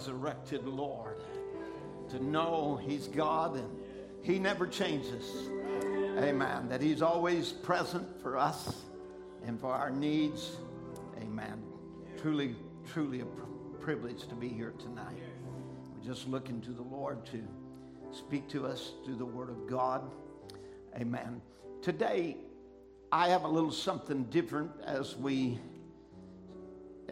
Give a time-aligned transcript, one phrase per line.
[0.00, 1.20] resurrected Lord,
[2.08, 3.68] to know He's God and
[4.22, 5.50] He never changes.
[6.16, 6.70] Amen.
[6.70, 8.84] That He's always present for us
[9.44, 10.56] and for our needs.
[11.20, 11.62] Amen.
[12.18, 12.56] Truly,
[12.90, 13.26] truly a
[13.78, 15.22] privilege to be here tonight.
[15.94, 17.42] We're just looking to the Lord to
[18.10, 20.10] speak to us through the Word of God.
[20.96, 21.42] Amen.
[21.82, 22.38] Today,
[23.12, 25.58] I have a little something different as we,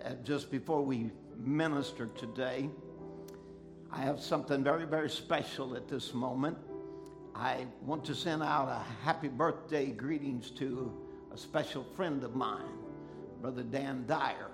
[0.02, 2.68] uh, just before we minister today.
[3.90, 6.58] I have something very, very special at this moment.
[7.34, 10.92] I want to send out a happy birthday greetings to
[11.32, 12.78] a special friend of mine,
[13.40, 14.50] Brother Dan Dyer.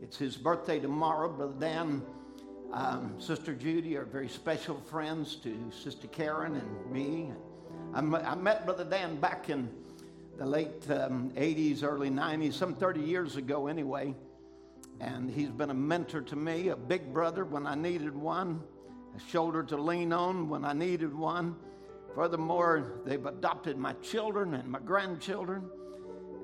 [0.00, 1.28] It's his birthday tomorrow.
[1.28, 2.02] Brother Dan,
[2.72, 7.32] um, Sister Judy are very special friends to Sister Karen and me.
[7.92, 9.68] I met Brother Dan back in
[10.38, 14.14] the late um, 80s, early 90s, some 30 years ago anyway.
[15.00, 18.60] And he's been a mentor to me, a big brother when I needed one,
[19.16, 21.56] a shoulder to lean on when I needed one.
[22.14, 25.68] Furthermore, they've adopted my children and my grandchildren.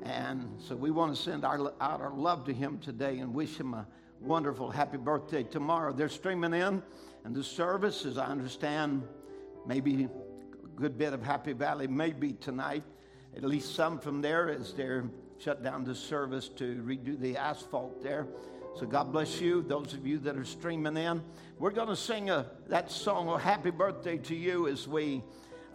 [0.04, 3.56] And so we want to send our, out our love to him today and wish
[3.56, 3.86] him a
[4.20, 5.92] wonderful happy birthday tomorrow.
[5.92, 6.82] They're streaming in,
[7.24, 9.02] and the service, as I understand,
[9.66, 12.84] maybe a good bit of Happy Valley, maybe tonight
[13.36, 15.04] at least some from there as they're
[15.44, 18.26] shut down the service to redo the asphalt there.
[18.76, 21.22] So God bless you, those of you that are streaming in.
[21.58, 25.22] We're going to sing a, that song, oh, Happy Birthday to You, as we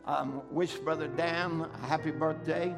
[0.05, 2.73] um, wish Brother Dan a happy birthday.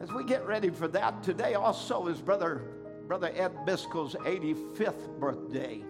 [0.00, 2.62] As we get ready for that, today also is Brother,
[3.06, 5.82] Brother Ed Biscoe's 85th birthday.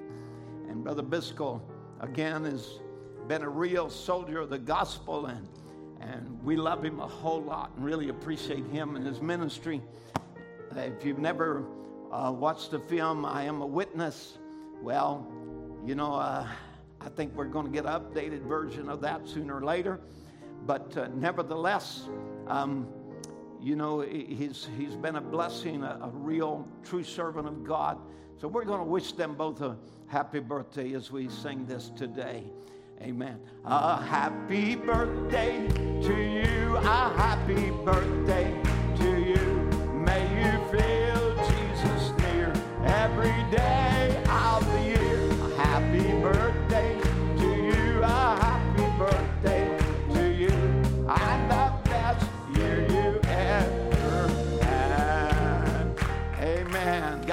[0.69, 1.61] And Brother Biscoe,
[2.01, 2.79] again, has
[3.27, 5.49] been a real soldier of the gospel and
[6.01, 9.83] and we love him a whole lot and really appreciate him and his ministry.
[10.79, 11.65] If you've never
[12.13, 14.39] uh, watched the film I Am a Witness,
[14.81, 15.27] well,
[15.85, 16.47] you know, uh,
[17.01, 20.01] I think we're going to get an updated version of that sooner or later.
[20.67, 22.09] But uh, nevertheless,
[22.47, 22.87] um,
[23.61, 27.99] you know, he's, he's been a blessing, a, a real, true servant of God.
[28.41, 32.45] So we're going to wish them both a happy birthday as we sing this today.
[33.01, 33.41] Amen.
[33.65, 36.77] A happy birthday to you.
[36.77, 38.68] A happy birthday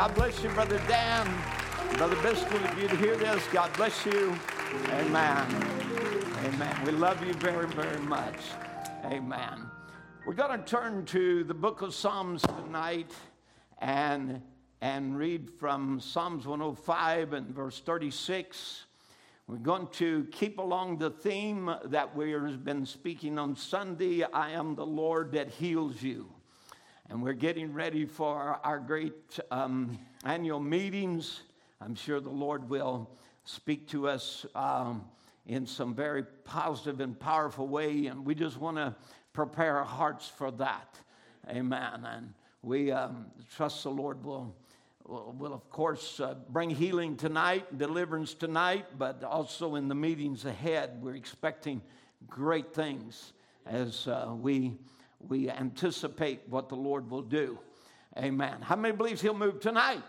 [0.06, 1.28] God bless you, Brother Dan.
[1.98, 4.38] Brother Biscoe, if you'd hear this, God bless you.
[4.92, 5.48] Amen.
[6.44, 6.86] Amen.
[6.86, 8.38] We love you very, very much.
[9.06, 9.66] Amen.
[10.28, 13.14] We're going to turn to the book of Psalms tonight
[13.80, 14.44] and,
[14.80, 18.86] and read from Psalms 105 and verse 36.
[19.48, 24.76] We're going to keep along the theme that we've been speaking on Sunday I am
[24.76, 26.35] the Lord that heals you.
[27.10, 31.42] And we're getting ready for our great um, annual meetings.
[31.80, 33.12] I'm sure the Lord will
[33.44, 35.06] speak to us um,
[35.46, 38.96] in some very positive and powerful way, and we just want to
[39.34, 40.98] prepare our hearts for that.
[41.48, 42.08] Amen.
[42.12, 42.34] And
[42.64, 44.56] we um, trust the Lord will,
[45.06, 50.98] will, of course, uh, bring healing tonight, deliverance tonight, but also in the meetings ahead,
[51.04, 51.84] we're expecting
[52.28, 53.34] great things
[53.68, 54.74] as uh, we,
[55.30, 57.60] we anticipate what the Lord will do.
[58.18, 58.62] Amen.
[58.62, 60.04] How many believes He'll move tonight?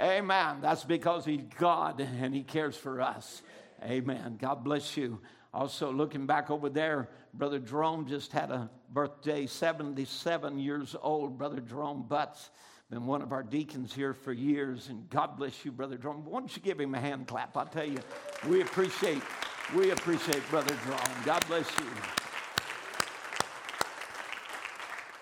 [0.00, 0.58] Amen.
[0.60, 3.42] That's because He's God and He cares for us.
[3.84, 4.36] Amen.
[4.40, 5.20] God bless you.
[5.52, 11.36] Also, looking back over there, Brother Jerome just had a birthday, 77 years old.
[11.36, 12.50] Brother Jerome Butts,
[12.88, 16.24] been one of our deacons here for years, and God bless you, Brother Jerome.
[16.24, 17.56] Why don't you give him a hand clap?
[17.56, 17.98] I'll tell you,
[18.48, 19.22] we appreciate,
[19.74, 21.24] we appreciate Brother Jerome.
[21.24, 22.19] God bless you.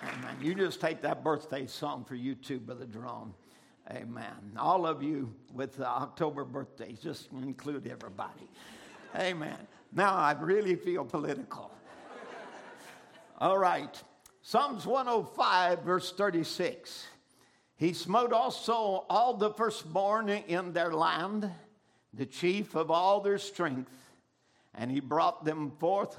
[0.02, 0.36] Amen.
[0.40, 3.34] You just take that birthday song for you too, Brother Jerome.
[3.90, 4.52] Amen.
[4.58, 8.48] All of you with October birthdays, just include everybody.
[9.16, 9.58] Amen.
[9.92, 11.70] Now I really feel political.
[13.38, 14.02] All right.
[14.42, 17.06] Psalms 105, verse 36.
[17.76, 21.50] He smote also all the firstborn in their land,
[22.12, 23.92] the chief of all their strength,
[24.74, 26.18] and he brought them forth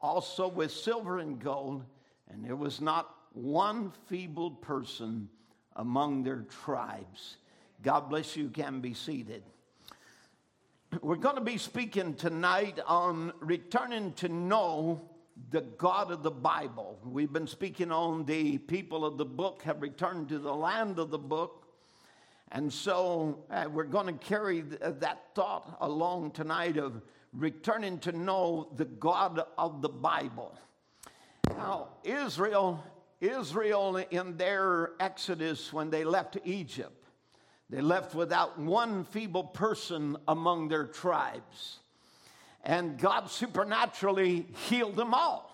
[0.00, 1.84] also with silver and gold,
[2.30, 5.28] and there was not one feeble person
[5.76, 7.36] among their tribes.
[7.82, 9.42] God bless you, can be seated.
[11.02, 15.10] We're going to be speaking tonight on returning to know
[15.50, 16.98] the God of the Bible.
[17.04, 21.10] We've been speaking on the people of the book have returned to the land of
[21.10, 21.66] the book.
[22.52, 27.02] And so uh, we're going to carry th- uh, that thought along tonight of
[27.32, 30.56] returning to know the God of the Bible.
[31.48, 32.84] Now, Israel,
[33.24, 37.08] Israel in their exodus when they left Egypt,
[37.70, 41.78] they left without one feeble person among their tribes.
[42.62, 45.50] And God supernaturally healed them all.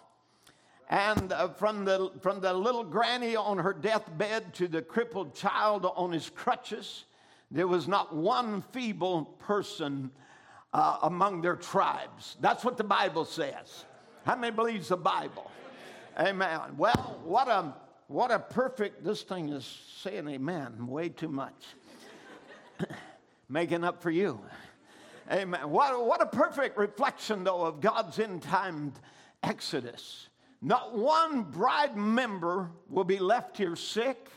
[0.88, 5.86] And uh, from, the, from the little granny on her deathbed to the crippled child
[5.86, 7.04] on his crutches,
[7.50, 10.10] there was not one feeble person
[10.72, 12.36] uh, among their tribes.
[12.40, 13.84] That's what the Bible says.
[14.24, 15.50] How many believes the Bible?
[16.18, 16.60] Amen.
[16.76, 17.74] Well, what a
[18.08, 19.64] what a perfect this thing is
[19.98, 21.64] saying amen way too much.
[23.48, 24.40] Making up for you.
[25.30, 25.70] Amen.
[25.70, 28.92] What, what a perfect reflection, though, of God's end time
[29.42, 30.28] exodus.
[30.60, 34.28] Not one bride member will be left here sick,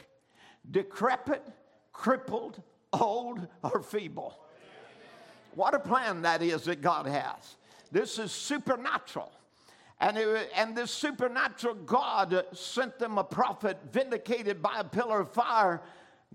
[0.69, 1.43] decrepit,
[1.91, 2.61] crippled,
[2.93, 4.39] old, or feeble.
[5.55, 7.55] What a plan that is that God has.
[7.91, 9.31] This is supernatural.
[10.03, 15.31] And, it, and this supernatural God sent them a prophet vindicated by a pillar of
[15.31, 15.81] fire,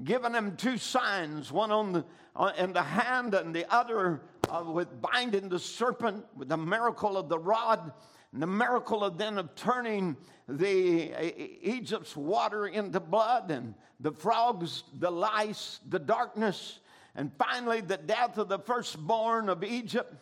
[0.03, 2.05] giving them two signs one on the,
[2.35, 7.19] uh, in the hand and the other uh, with binding the serpent, with the miracle
[7.19, 7.93] of the rod,
[8.33, 10.17] and the miracle of then of turning
[10.49, 11.31] the uh,
[11.61, 16.79] Egypt's water into blood, and the frogs, the lice, the darkness,
[17.17, 20.15] and finally the death of the firstborn of Egypt.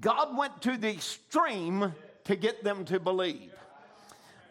[0.00, 1.92] God went to the extreme
[2.26, 3.52] to get them to believe.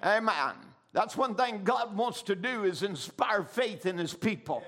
[0.04, 0.54] Amen.
[0.94, 4.64] That's one thing God wants to do is inspire faith in his people.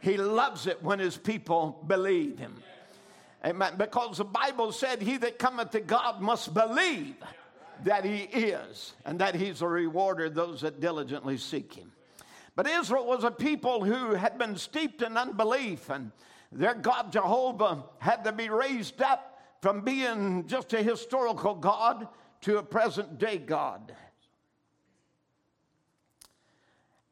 [0.00, 2.60] He loves it when his people believe him.
[3.44, 3.74] Amen.
[3.76, 7.14] Because the Bible said, He that cometh to God must believe
[7.84, 11.92] that he is, and that he's a rewarder of those that diligently seek him.
[12.54, 16.12] But Israel was a people who had been steeped in unbelief, and
[16.52, 22.08] their God Jehovah had to be raised up from being just a historical God
[22.42, 23.94] to a present day God.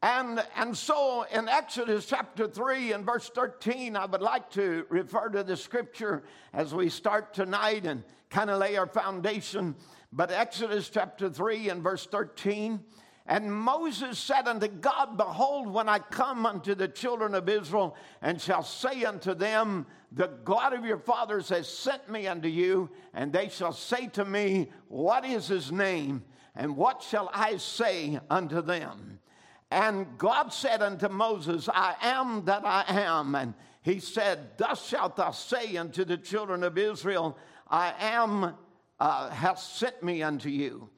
[0.03, 5.29] And, and so in Exodus chapter 3 and verse 13, I would like to refer
[5.29, 6.23] to the scripture
[6.53, 9.75] as we start tonight and kind of lay our foundation.
[10.11, 12.79] But Exodus chapter 3 and verse 13,
[13.27, 18.41] and Moses said unto God, Behold, when I come unto the children of Israel and
[18.41, 23.31] shall say unto them, The God of your fathers has sent me unto you, and
[23.31, 26.23] they shall say to me, What is his name?
[26.55, 29.19] And what shall I say unto them?
[29.69, 33.35] And God said unto Moses, I am that I am.
[33.35, 33.53] And
[33.83, 37.37] he said, Thus shalt thou say unto the children of Israel,
[37.69, 38.55] I am,
[38.99, 40.89] uh, hath sent me unto you.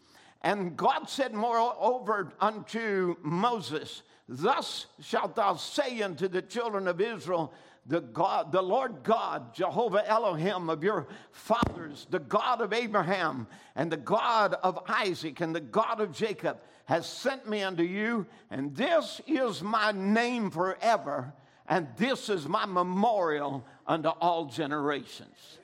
[0.44, 7.54] And God said moreover unto Moses, Thus shalt thou say unto the children of Israel,
[7.86, 13.92] the God, the Lord God, Jehovah Elohim of your fathers, the God of Abraham and
[13.92, 18.76] the God of Isaac and the God of Jacob has sent me unto you, and
[18.76, 21.34] this is my name forever,
[21.68, 25.60] and this is my memorial unto all generations.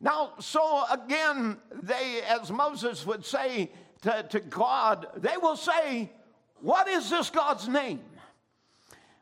[0.00, 3.70] Now, so again, they, as Moses would say
[4.02, 6.10] to, to God, they will say,
[6.60, 8.00] What is this God's name?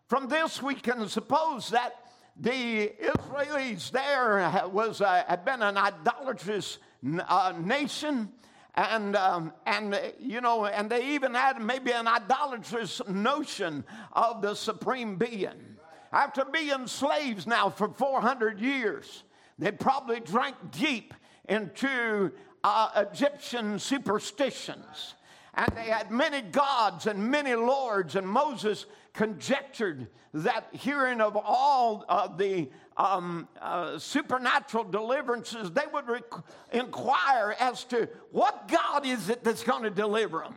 [0.09, 1.95] From this, we can suppose that
[2.37, 6.79] the Israelis there was uh, had been an idolatrous
[7.29, 8.31] uh, nation
[8.75, 14.55] and um, and you know and they even had maybe an idolatrous notion of the
[14.55, 15.77] supreme being
[16.11, 19.25] after being slaves now for 400 years
[19.59, 21.15] they probably drank deep
[21.49, 22.31] into
[22.65, 25.15] uh, egyptian superstitions
[25.55, 32.05] and they had many gods and many lords and moses conjectured that hearing of all
[32.09, 39.29] of the um, uh, supernatural deliverances, they would rec- inquire as to what God is
[39.29, 40.57] it that's going to deliver them.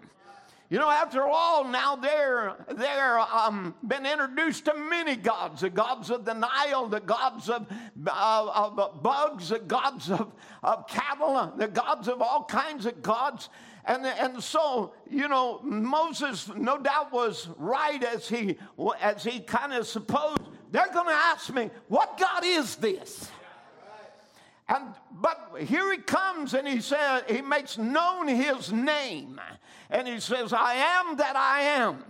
[0.69, 6.10] You know, after all, now they're they're um, been introduced to many gods: the gods
[6.10, 7.67] of the Nile, the gods of,
[8.07, 13.50] uh, of bugs, the gods of, of cattle, the gods of all kinds of gods.
[13.88, 18.57] And, and so, you know, Moses no doubt was right as he,
[19.00, 20.41] as he kind of supposed.
[20.72, 23.29] They're going to ask me, what God is this?
[24.67, 29.39] And but here he comes and he says he makes known his name
[29.89, 32.04] and he says, I am that I am.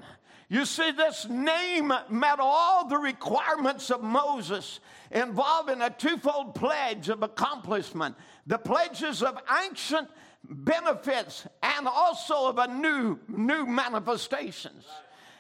[0.48, 4.79] You see, this name met all the requirements of Moses
[5.12, 8.15] involving a twofold pledge of accomplishment.
[8.46, 10.08] The pledges of ancient
[10.48, 14.86] benefits and also of a new, new manifestations.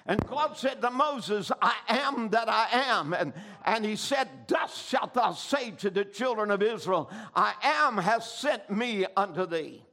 [0.07, 3.13] And God said to Moses, I am that I am.
[3.13, 7.97] And, and he said, Thus shalt thou say to the children of Israel, I am
[7.97, 9.84] has sent me unto thee.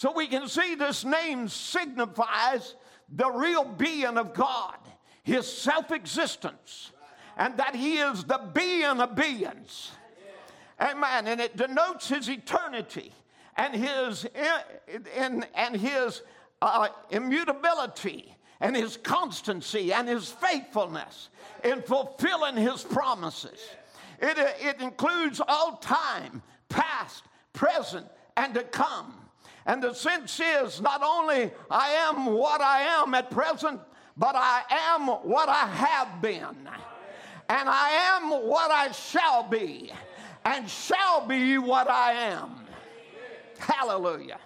[0.00, 2.74] So we can see this name signifies
[3.14, 4.78] the real being of God,
[5.24, 6.92] his self existence,
[7.36, 9.90] and that he is the being of beings.
[10.80, 11.26] Amen.
[11.26, 13.12] And it denotes his eternity
[13.56, 14.26] and his,
[15.14, 16.22] and, and his
[16.62, 21.28] uh, immutability and his constancy and his faithfulness
[21.62, 23.60] in fulfilling his promises.
[24.18, 26.40] It, it includes all time,
[26.70, 28.06] past, present,
[28.38, 29.20] and to come.
[29.66, 33.80] And the sense is not only I am what I am at present,
[34.16, 36.68] but I am what I have been.
[37.48, 39.92] And I am what I shall be,
[40.44, 42.50] and shall be what I am.
[43.58, 44.38] Hallelujah.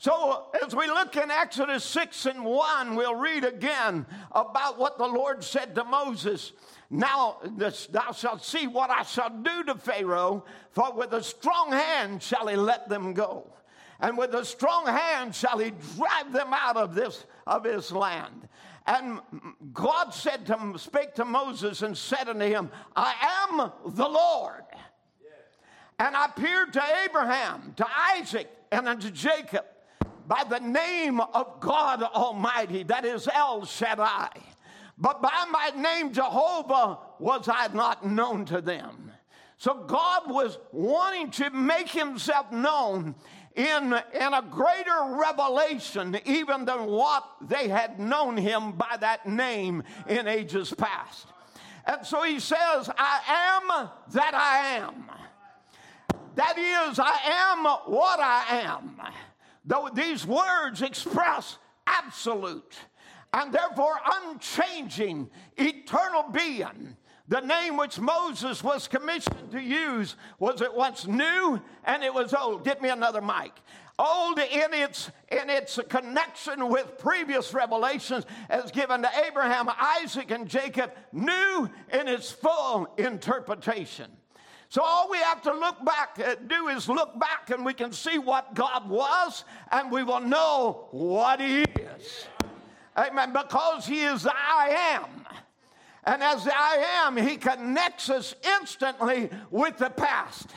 [0.00, 5.06] So, as we look in Exodus 6 and 1, we'll read again about what the
[5.06, 6.52] Lord said to Moses.
[6.88, 11.72] Now this, thou shalt see what I shall do to Pharaoh, for with a strong
[11.72, 13.52] hand shall he let them go.
[14.00, 18.48] And with a strong hand shall he drive them out of this of his land.
[18.86, 19.20] And
[19.72, 24.62] God said to him, spake to Moses and said unto him, I am the Lord.
[25.98, 29.64] And I appeared to Abraham, to Isaac, and unto Jacob
[30.26, 34.28] by the name of God Almighty, that is El Shaddai.
[34.96, 39.12] But by my name Jehovah was I not known to them.
[39.56, 43.16] So God was wanting to make himself known
[43.58, 49.82] in, in a greater revelation even than what they had known him by that name
[50.06, 51.26] in ages past.
[51.84, 55.10] And so he says, I am that I am.
[56.36, 59.00] That is, I am what I am.
[59.64, 62.76] Though these words express absolute
[63.32, 66.96] and therefore unchanging eternal being.
[67.28, 72.32] The name which Moses was commissioned to use was at once new and it was
[72.32, 72.64] old.
[72.64, 73.52] Get me another mic.
[73.98, 79.68] Old in its, in its connection with previous revelations as given to Abraham,
[80.02, 84.10] Isaac, and Jacob, new in its full interpretation.
[84.70, 87.92] So all we have to look back, uh, do is look back and we can
[87.92, 92.26] see what God was and we will know what He is.
[92.96, 93.34] Amen.
[93.34, 95.26] Because He is I am.
[96.04, 100.48] And as I am, He connects us instantly with the past.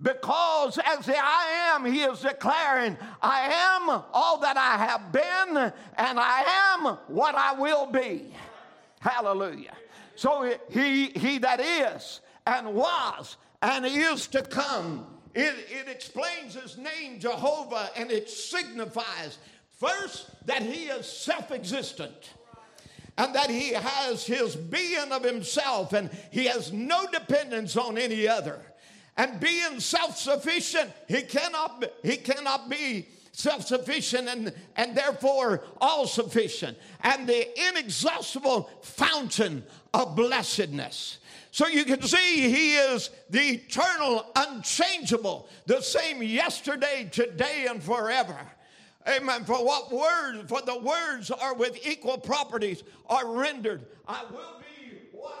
[0.00, 5.72] Because as the I am, He is declaring, I am all that I have been
[5.96, 8.34] and I am what I will be.
[9.00, 9.74] Hallelujah.
[10.16, 15.06] So He, he that is and was and is to come.
[15.34, 19.38] It, it explains his name, Jehovah, and it signifies
[19.78, 22.34] first that he is self existent
[23.18, 28.26] and that he has his being of himself and he has no dependence on any
[28.26, 28.60] other.
[29.16, 36.06] And being self sufficient, he cannot, he cannot be self sufficient and, and therefore all
[36.06, 41.18] sufficient, and the inexhaustible fountain of blessedness.
[41.50, 48.38] So you can see he is the eternal, unchangeable, the same yesterday, today, and forever.
[49.08, 49.44] Amen.
[49.44, 53.86] For what words, for the words are with equal properties are rendered.
[54.06, 55.38] I will be what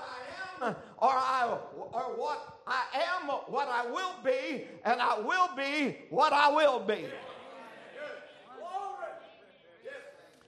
[0.60, 5.48] I am, or I or what I am what I will be, and I will
[5.56, 7.06] be what I will be.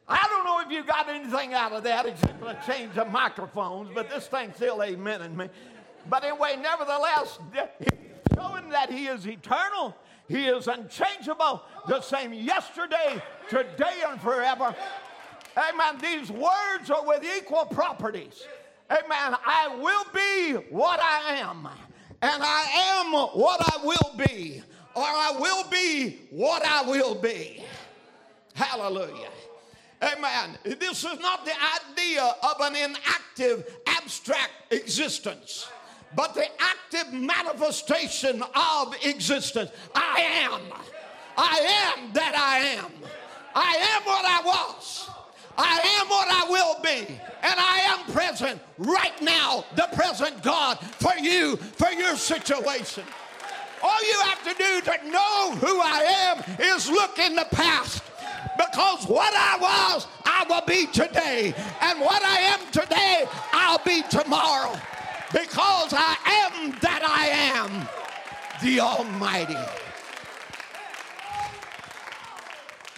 [0.07, 3.91] I don't know if you got anything out of that except a change of microphones,
[3.95, 5.49] but this thing's still amening me.
[6.11, 7.39] But anyway, nevertheless,
[8.35, 9.97] showing that He is eternal,
[10.29, 14.75] He is unchangeable, the same yesterday, today, and forever.
[15.57, 16.01] Amen.
[16.01, 18.47] These words are with equal properties.
[18.91, 19.39] Amen.
[19.47, 21.69] I will be what I am,
[22.23, 24.63] and I am what I will be,
[24.95, 27.63] or I will be what I will be.
[28.55, 29.31] Hallelujah.
[30.03, 30.59] Amen.
[30.65, 31.55] This is not the
[31.91, 35.69] idea of an inactive, abstract existence,
[36.17, 39.71] but the active manifestation of existence.
[39.95, 40.61] I am.
[41.37, 42.93] I am that I am.
[43.55, 45.11] I am what I was.
[45.57, 47.21] I am what I will be.
[47.43, 53.05] And I am present right now, the present God for you, for your situation.
[53.83, 58.03] All you have to do to know who I am is look in the past
[58.57, 61.55] because what I was, I will be today.
[61.81, 64.75] And what I am today, I'll be tomorrow.
[65.35, 66.17] Because I
[66.55, 67.27] am that I
[67.59, 67.89] am,
[68.63, 69.57] the Almighty.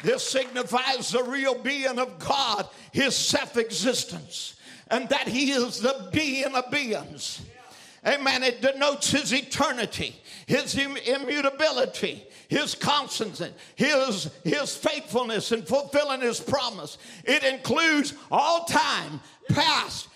[0.03, 4.57] This signifies the real being of God, his self existence,
[4.91, 7.41] and that he is the being of beings.
[8.07, 8.43] Amen.
[8.43, 10.15] It denotes his eternity,
[10.47, 16.99] his immutability, his constancy, his, his faithfulness in fulfilling his promise.
[17.25, 20.09] It includes all time, past,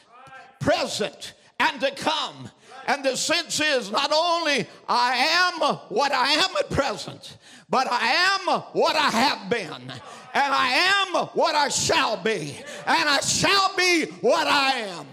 [0.60, 2.50] present, and to come.
[2.86, 7.36] And the sense is not only I am what I am at present,
[7.68, 9.94] but I am what I have been, and
[10.34, 15.06] I am what I shall be, and I shall be what I am.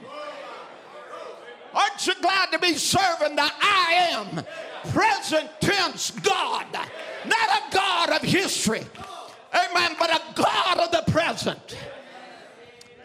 [1.73, 4.45] Aren't you glad to be serving the I am
[4.91, 6.65] present tense God?
[6.73, 8.81] Not a God of history,
[9.53, 11.77] amen, but a God of the present.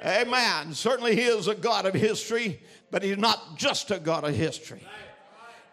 [0.04, 0.72] Amen.
[0.72, 2.60] Certainly, He is a God of history,
[2.92, 4.86] but He's not just a God of history.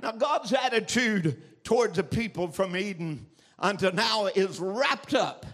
[0.01, 3.27] Now, God's attitude towards the people from Eden
[3.59, 5.45] until now is wrapped up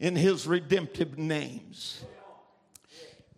[0.00, 2.02] in His redemptive names.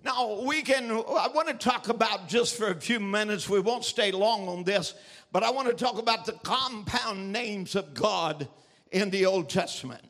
[0.05, 3.85] Now, we can, I want to talk about just for a few minutes, we won't
[3.85, 4.95] stay long on this,
[5.33, 8.49] but I want to talk about the compound names of God
[8.93, 10.03] in the Old Testament.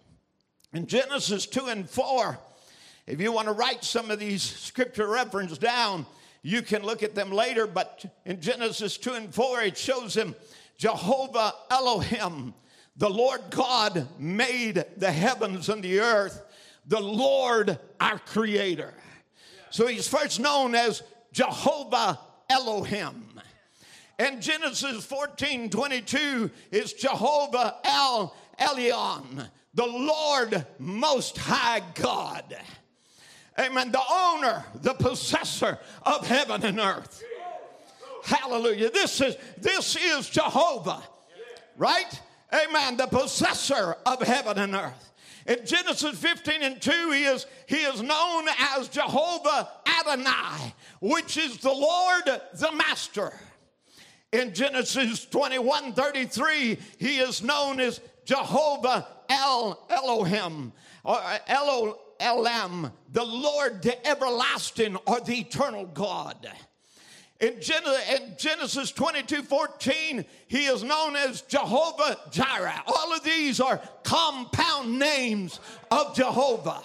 [0.75, 2.39] In Genesis 2 and 4,
[3.07, 6.07] if you want to write some of these scripture references down,
[6.43, 10.35] you can look at them later, but in Genesis 2 and 4, it shows him
[10.77, 12.55] Jehovah Elohim,
[12.97, 16.43] the Lord God made the heavens and the earth,
[16.87, 18.93] the Lord our creator.
[19.71, 22.19] So he's first known as Jehovah
[22.51, 23.41] Elohim.
[24.19, 32.57] And Genesis 14 22 is Jehovah El Elyon, the Lord Most High God.
[33.59, 33.93] Amen.
[33.93, 37.23] The owner, the possessor of heaven and earth.
[38.25, 38.91] Hallelujah.
[38.91, 41.03] This is this is Jehovah.
[41.77, 42.21] Right?
[42.53, 42.97] Amen.
[42.97, 45.13] The possessor of heaven and earth.
[45.47, 48.47] In Genesis 15 and 2, he is, he is known
[48.77, 49.69] as Jehovah
[50.01, 52.23] Adonai, which is the Lord
[52.55, 53.33] the Master.
[54.31, 60.73] In Genesis 21 33, he is known as Jehovah El Elohim,
[61.05, 66.49] or Elo Elam, the Lord, the everlasting, or the eternal God.
[67.43, 72.85] In Genesis 22 14, he is known as Jehovah Jireh.
[72.87, 75.59] All of these are compound names
[75.91, 76.81] of Jehovah,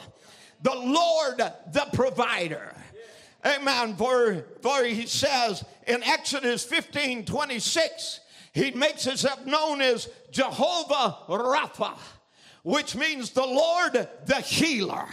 [0.64, 2.74] the Lord, the provider.
[3.46, 3.96] Amen.
[3.96, 8.22] For, for he says in Exodus 15 26,
[8.52, 11.96] he makes himself known as Jehovah Rapha,
[12.64, 13.94] which means the Lord,
[14.26, 15.06] the healer.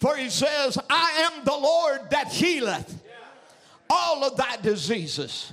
[0.00, 3.02] For he says, I am the Lord that healeth
[3.90, 5.52] all of thy diseases.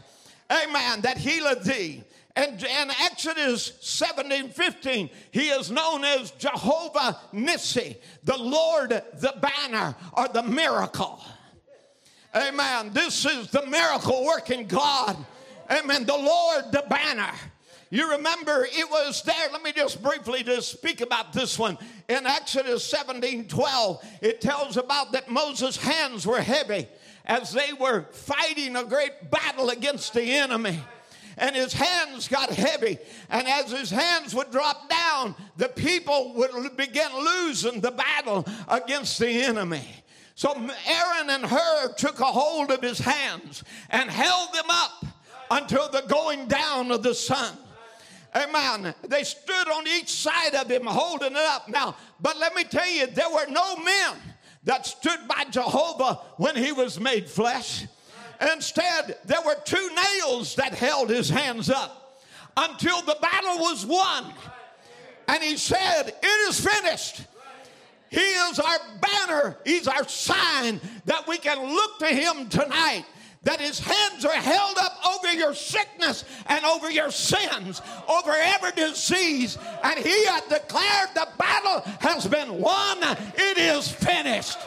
[0.50, 1.02] Amen.
[1.02, 2.04] That healeth thee.
[2.36, 9.96] And in Exodus 17 15, he is known as Jehovah Nissi, the Lord, the banner,
[10.14, 11.22] or the miracle.
[12.36, 12.92] Amen.
[12.94, 15.18] This is the miracle working God.
[15.70, 16.06] Amen.
[16.06, 17.32] The Lord, the banner.
[17.90, 19.50] You remember it was there.
[19.52, 21.78] Let me just briefly just speak about this one.
[22.10, 26.88] In Exodus 17 12, it tells about that Moses' hands were heavy
[27.26, 30.80] as they were fighting a great battle against the enemy.
[31.38, 32.98] And his hands got heavy.
[33.30, 39.20] And as his hands would drop down, the people would begin losing the battle against
[39.20, 39.86] the enemy.
[40.36, 45.06] So Aaron and Hur took a hold of his hands and held them up
[45.52, 47.56] until the going down of the sun.
[48.36, 48.94] Amen.
[49.08, 51.70] They stood on each side of him holding it up.
[51.70, 54.16] Now, but let me tell you, there were no men
[54.64, 57.86] that stood by Jehovah when he was made flesh.
[58.54, 62.22] Instead, there were two nails that held his hands up
[62.56, 64.34] until the battle was won.
[65.28, 67.22] And he said, It is finished.
[68.10, 73.04] He is our banner, He's our sign that we can look to Him tonight
[73.44, 78.72] that his hands are held up over your sickness and over your sins, over every
[78.72, 79.58] disease.
[79.84, 84.58] And he had declared the battle has been won, it is finished.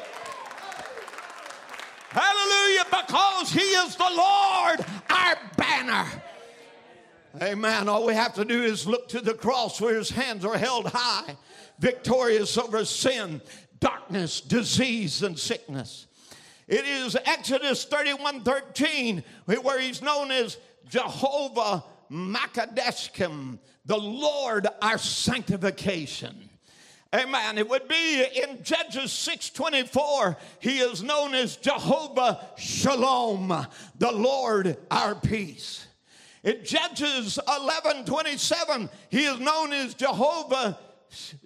[2.11, 6.07] Hallelujah, because he is the Lord, our banner.
[7.41, 7.89] Amen.
[7.89, 10.87] All we have to do is look to the cross where his hands are held
[10.87, 11.37] high,
[11.79, 13.41] victorious over sin,
[13.79, 16.09] darkness, disease, and sickness.
[16.71, 20.57] It is Exodus 31 13, where he's known as
[20.89, 26.49] Jehovah Makadeshkim, the Lord our sanctification.
[27.13, 27.59] Amen.
[27.59, 33.67] It would be in Judges 6:24, he is known as Jehovah Shalom,
[33.99, 35.89] the Lord our peace.
[36.45, 40.79] In Judges 11:27, he is known as Jehovah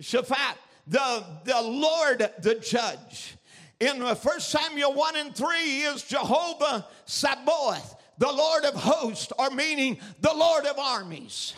[0.03, 0.57] Shaphat,
[0.87, 3.37] the, the Lord the judge.
[3.81, 9.99] In 1 Samuel 1 and 3 is Jehovah Sabaoth, the Lord of hosts, or meaning
[10.21, 11.55] the Lord of armies.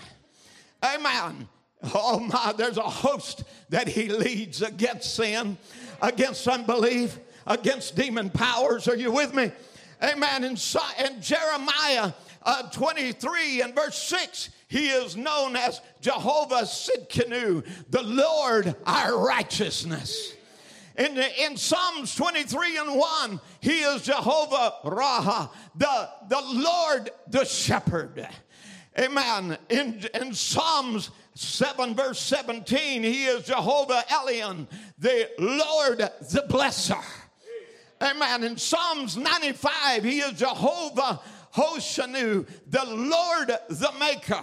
[0.83, 1.49] Amen.
[1.95, 5.59] Oh my, there's a host that he leads against sin,
[6.01, 8.89] against unbelief, against demon powers.
[8.89, 9.53] Are you with me?
[10.03, 10.45] Amen.
[10.45, 18.75] And Jeremiah uh, 23 and verse 6, he is known as Jehovah Sidkenu, the Lord
[18.87, 20.36] our righteousness.
[20.99, 28.27] In, in Psalms 23 and 1, he is Jehovah Raha, the, the Lord the shepherd.
[28.99, 29.59] Amen.
[29.69, 34.67] In, in Psalms 7, verse 17, he is Jehovah Elion,
[34.99, 37.05] the Lord the blesser.
[38.03, 38.45] Amen.
[38.45, 41.21] In Psalms 95, he is Jehovah
[41.55, 44.43] Hoshanu, the Lord the maker.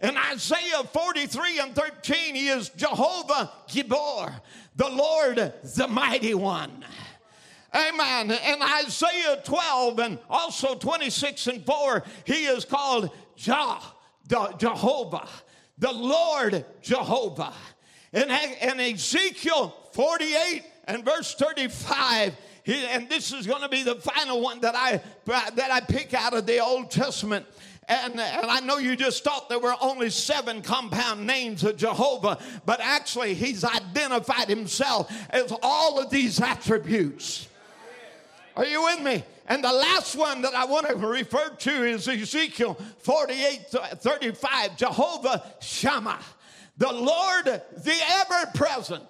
[0.00, 4.40] In Isaiah 43 and 13, he is Jehovah Gibor,
[4.76, 6.84] the Lord the mighty one.
[7.74, 8.30] Amen.
[8.30, 13.80] In Isaiah 12 and also 26 and 4, he is called Jah,
[14.58, 15.26] Jehovah,
[15.78, 17.54] the Lord Jehovah.
[18.12, 23.96] In, in Ezekiel 48 and verse 35, he, and this is going to be the
[23.96, 27.46] final one that I that I pick out of the Old Testament.
[27.92, 32.38] And, and, I know you just thought there were only seven compound names of Jehovah,
[32.64, 37.48] but actually, he's identified himself as all of these attributes.
[38.56, 39.24] Are you with me?
[39.46, 45.44] And the last one that I want to refer to is Ezekiel 48 35, Jehovah
[45.60, 46.20] Shammah,
[46.78, 49.04] the Lord, the ever present.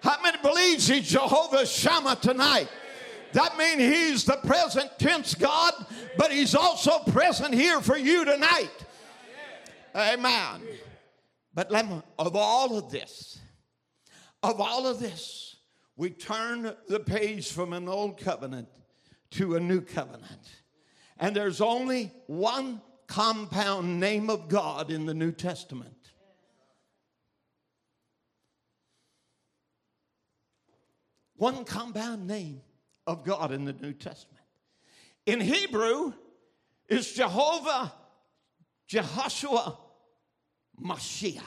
[0.00, 2.68] How many believes he's Jehovah Shammah tonight?
[3.34, 5.72] That means he's the present tense God,
[6.16, 8.70] but he's also present here for you tonight.
[9.94, 10.62] Amen.
[11.52, 11.72] But
[12.18, 13.38] of all of this,
[14.42, 15.56] of all of this,
[15.96, 18.68] we turn the page from an old covenant
[19.32, 20.48] to a new covenant.
[21.18, 25.94] And there's only one compound name of God in the New Testament.
[31.36, 32.62] One compound name
[33.06, 34.33] of God in the New Testament.
[35.26, 36.12] In Hebrew,
[36.88, 37.92] is Jehovah,
[38.88, 39.76] Jehoshua,
[40.82, 41.42] Mashiach.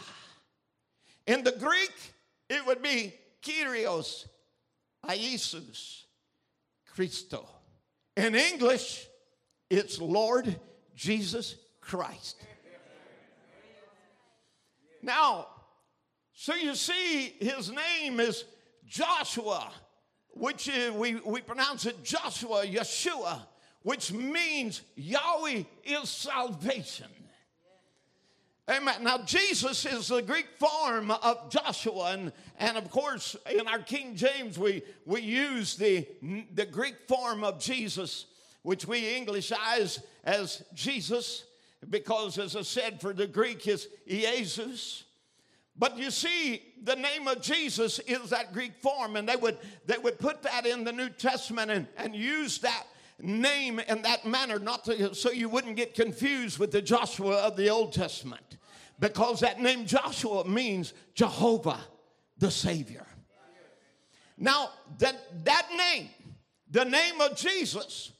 [1.28, 1.94] In the Greek,
[2.50, 4.28] it would be Kyrios,
[5.06, 6.04] Iesus,
[6.94, 7.48] Christo.
[8.16, 9.06] In English,
[9.70, 10.60] it's Lord
[10.96, 12.42] Jesus Christ.
[15.04, 15.48] Now,
[16.34, 18.46] so you see, his name is
[18.86, 19.70] Joshua,
[20.34, 23.42] which we, we pronounce it Joshua, Yeshua,
[23.88, 27.08] which means Yahweh is salvation.
[28.69, 29.02] Amen.
[29.02, 34.17] Now, Jesus is the Greek form of Joshua, and, and of course, in our King
[34.17, 36.06] James, we, we use the,
[36.54, 38.26] the Greek form of Jesus,
[38.63, 41.45] which we Englishize as Jesus,
[41.89, 45.06] because, as I said, for the Greek is Jesus.
[45.78, 49.97] But you see, the name of Jesus is that Greek form, and they would, they
[49.97, 52.84] would put that in the New Testament and, and use that
[53.20, 57.56] name in that manner, not to, so you wouldn't get confused with the Joshua of
[57.56, 58.58] the Old Testament.
[59.00, 61.80] Because that name Joshua means Jehovah
[62.38, 63.06] the Savior.
[64.38, 66.10] Now, that, that name,
[66.70, 68.12] the name of Jesus,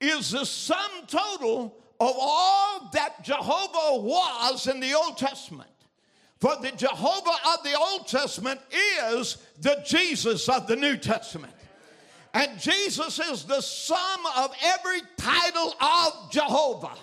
[0.00, 5.68] is the sum total of all that Jehovah was in the Old Testament.
[6.40, 8.60] For the Jehovah of the Old Testament
[8.98, 11.52] is the Jesus of the New Testament.
[12.32, 16.94] And Jesus is the sum of every title of Jehovah.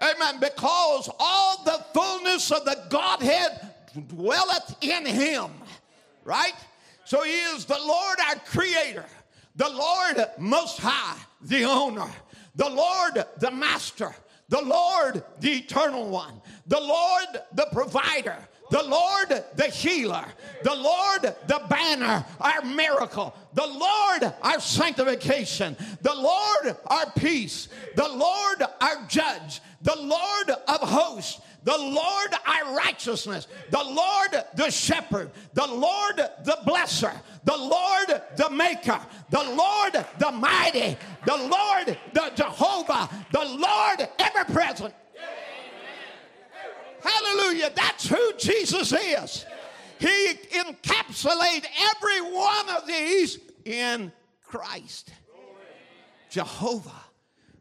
[0.00, 0.40] Amen.
[0.40, 3.72] Because all the fullness of the Godhead
[4.08, 5.50] dwelleth in him.
[6.24, 6.54] Right?
[7.04, 9.06] So he is the Lord our creator,
[9.54, 12.10] the Lord most high, the owner,
[12.56, 14.14] the Lord the master,
[14.48, 18.36] the Lord, the eternal one, the Lord, the provider,
[18.70, 20.24] the Lord, the healer,
[20.62, 28.08] the Lord, the banner, our miracle, the Lord, our sanctification, the Lord, our peace, the
[28.08, 35.32] Lord, our judge, the Lord of hosts, the Lord our righteousness, the Lord the shepherd,
[35.52, 37.12] the Lord the blesser,
[37.44, 39.00] the Lord the maker,
[39.30, 44.94] the Lord the mighty, the Lord the Jehovah, the Lord ever present.
[47.06, 47.70] Hallelujah.
[47.74, 49.46] That's who Jesus is.
[49.98, 55.10] He encapsulates every one of these in Christ.
[56.28, 57.04] Jehovah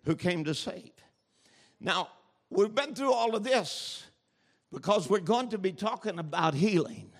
[0.03, 0.91] who came to save.
[1.79, 2.09] Now,
[2.49, 4.05] we've been through all of this
[4.71, 7.11] because we're going to be talking about healing.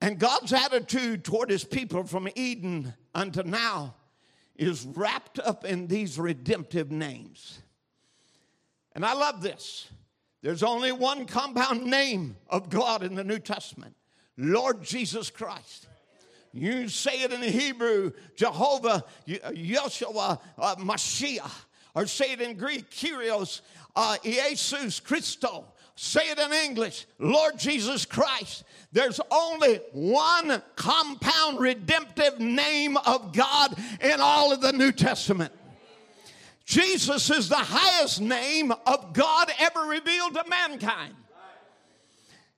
[0.00, 3.96] And God's attitude toward his people from Eden unto now
[4.56, 7.60] is wrapped up in these redemptive names.
[8.94, 9.88] And I love this.
[10.42, 13.94] There's only one compound name of God in the New Testament
[14.36, 15.86] Lord Jesus Christ.
[16.52, 21.50] You say it in Hebrew, Jehovah, Yeshua, uh, Mashiach,
[21.94, 23.60] or say it in Greek, Kyrios,
[23.94, 25.66] uh, Jesus Christo.
[25.94, 28.64] Say it in English, Lord Jesus Christ.
[28.90, 35.52] There's only one compound redemptive name of God in all of the New Testament.
[36.70, 41.16] Jesus is the highest name of God ever revealed to mankind.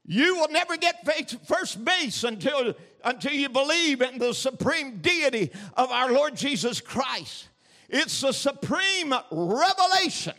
[0.04, 1.08] You will never get
[1.46, 7.48] first base until, until you believe in the supreme deity of our Lord Jesus Christ.
[7.88, 10.34] It's the supreme revelation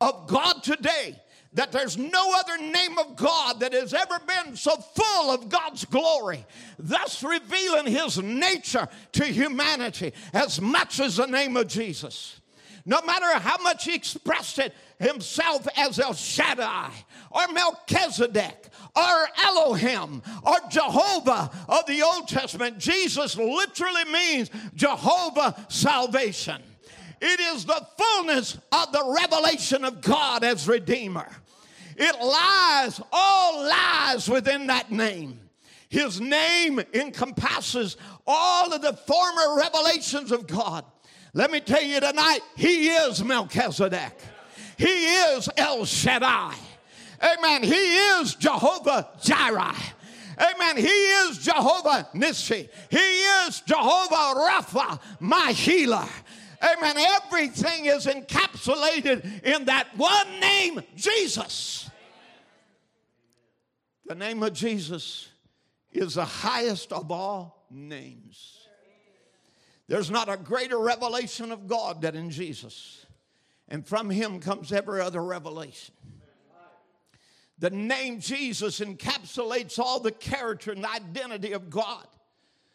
[0.00, 1.20] of God today
[1.52, 5.84] that there's no other name of God that has ever been so full of God's
[5.84, 6.46] glory,
[6.78, 12.39] thus revealing his nature to humanity as much as the name of Jesus.
[12.86, 16.90] No matter how much he expressed it himself as El Shaddai
[17.30, 26.62] or Melchizedek or Elohim or Jehovah of the Old Testament, Jesus literally means Jehovah salvation.
[27.20, 31.28] It is the fullness of the revelation of God as Redeemer.
[31.96, 35.38] It lies, all lies within that name.
[35.90, 40.84] His name encompasses all of the former revelations of God.
[41.32, 44.16] Let me tell you tonight, He is Melchizedek.
[44.76, 46.54] He is El Shaddai.
[47.22, 47.62] Amen.
[47.62, 49.76] He is Jehovah Jireh.
[50.38, 50.76] Amen.
[50.78, 52.68] He is Jehovah Nissi.
[52.88, 56.06] He is Jehovah Rapha, my healer.
[56.62, 56.96] Amen.
[56.96, 61.90] Everything is encapsulated in that one name, Jesus.
[64.06, 65.28] The name of Jesus
[65.92, 68.49] is the highest of all names.
[69.90, 73.04] There's not a greater revelation of God than in Jesus.
[73.66, 75.96] And from him comes every other revelation.
[77.58, 82.06] The name Jesus encapsulates all the character and identity of God.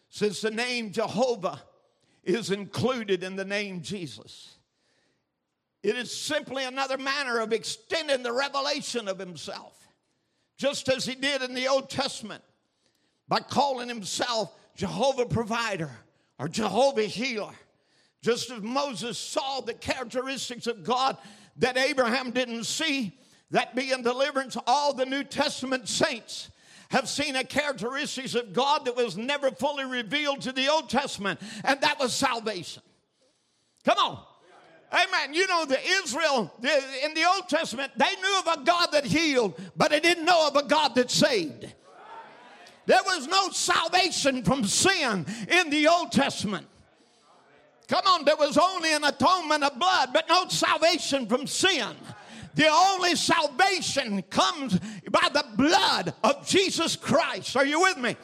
[0.10, 1.62] Since the name Jehovah
[2.26, 4.58] is included in the name Jesus.
[5.84, 9.88] It is simply another manner of extending the revelation of himself,
[10.58, 12.44] just as he did in the Old Testament
[13.30, 15.92] by calling himself Jehovah Provider
[16.40, 17.54] or Jehovah Healer.
[18.22, 21.18] Just as Moses saw the characteristics of God
[21.58, 23.18] that Abraham didn't see,
[23.52, 26.50] that being deliverance, all the New Testament saints
[26.90, 31.40] have seen a characteristics of God that was never fully revealed to the Old Testament,
[31.64, 32.82] and that was salvation.
[33.84, 34.20] Come on.
[34.92, 35.34] Amen.
[35.34, 39.60] You know, the Israel in the Old Testament, they knew of a God that healed,
[39.76, 41.74] but they didn't know of a God that saved.
[42.86, 46.68] There was no salvation from sin in the Old Testament.
[47.88, 51.88] Come on, there was only an atonement of blood, but no salvation from sin.
[52.56, 54.80] The only salvation comes
[55.12, 57.56] by the blood of Jesus Christ.
[57.58, 58.16] Are you with me?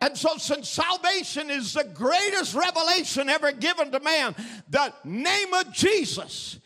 [0.00, 4.34] And so, since salvation is the greatest revelation ever given to man,
[4.68, 6.58] the name of Jesus,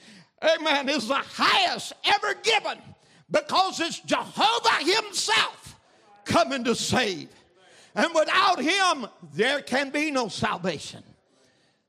[0.42, 2.78] amen, is the highest ever given
[3.30, 5.65] because it's Jehovah Himself
[6.26, 7.28] coming to save.
[7.94, 11.02] And without Him, there can be no salvation.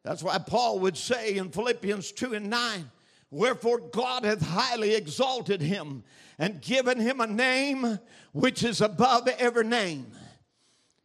[0.03, 2.89] That's why Paul would say in Philippians 2 and 9,
[3.29, 6.03] Wherefore God hath highly exalted him
[6.39, 7.99] and given him a name
[8.31, 10.07] which is above every name.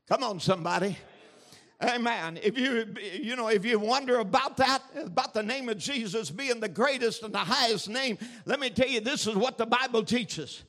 [0.08, 0.96] Come on, somebody.
[1.82, 2.38] Amen.
[2.40, 6.60] If you you know if you wonder about that, about the name of Jesus being
[6.60, 10.04] the greatest and the highest name, let me tell you this is what the Bible
[10.04, 10.62] teaches.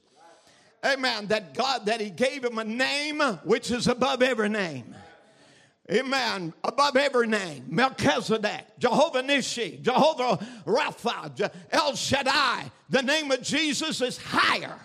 [0.85, 1.27] Amen.
[1.27, 4.95] That God that He gave him a name which is above every name.
[5.91, 6.53] Amen.
[6.63, 7.65] Above every name.
[7.67, 12.71] Melchizedek, Jehovah Nissi, Jehovah Rapha, El Shaddai.
[12.89, 14.79] The name of Jesus is higher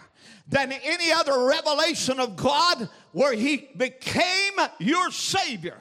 [0.49, 5.79] than any other revelation of God where He became your Savior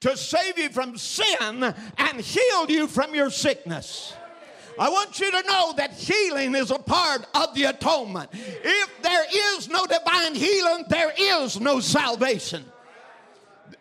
[0.00, 4.12] to save you from sin and heal you from your sickness.
[4.78, 8.30] I want you to know that healing is a part of the atonement.
[8.32, 9.24] If there
[9.56, 12.64] is no divine healing, there is no salvation.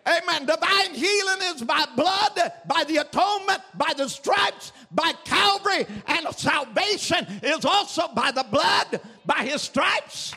[0.07, 0.45] Amen.
[0.45, 7.27] Divine healing is by blood, by the atonement, by the stripes, by Calvary, and salvation
[7.43, 10.33] is also by the blood, by his stripes.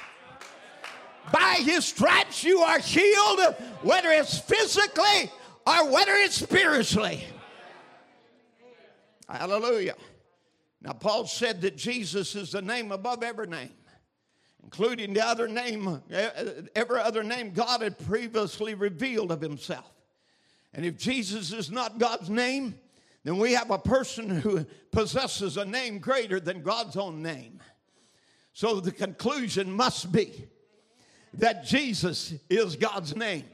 [1.33, 5.31] By his stripes you are healed, whether it's physically
[5.67, 7.25] or whether it's spiritually.
[9.29, 9.95] Hallelujah.
[10.83, 13.75] Now, Paul said that Jesus is the name above every name.
[14.63, 16.31] including the other name, eh,
[16.77, 19.91] every other name God had previously revealed of himself.
[20.73, 22.79] And if Jesus is not God's name,
[23.25, 27.61] then we have a person who possesses a name greater than God's own name.
[28.53, 30.47] So the conclusion must be
[31.35, 33.47] that Jesus is God's name.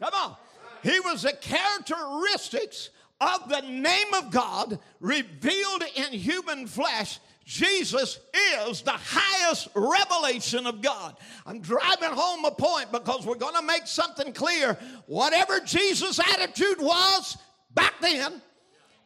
[0.00, 0.36] Come on.
[0.82, 2.90] He was the characteristics
[3.24, 7.18] of the name of God revealed in human flesh.
[7.44, 8.18] Jesus
[8.66, 11.16] is the highest revelation of God.
[11.44, 14.78] I'm driving home a point because we're going to make something clear.
[15.06, 17.36] Whatever Jesus' attitude was
[17.74, 18.40] back then,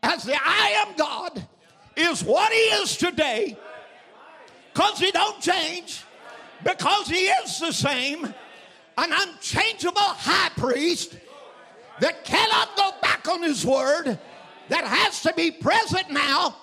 [0.02, 1.46] as the I am God,
[1.96, 3.57] is what he is today
[4.72, 6.04] because he don't change,
[6.62, 11.16] because he is the same, an unchangeable high priest
[12.00, 14.18] that cannot go back on his word,
[14.68, 16.57] that has to be present now,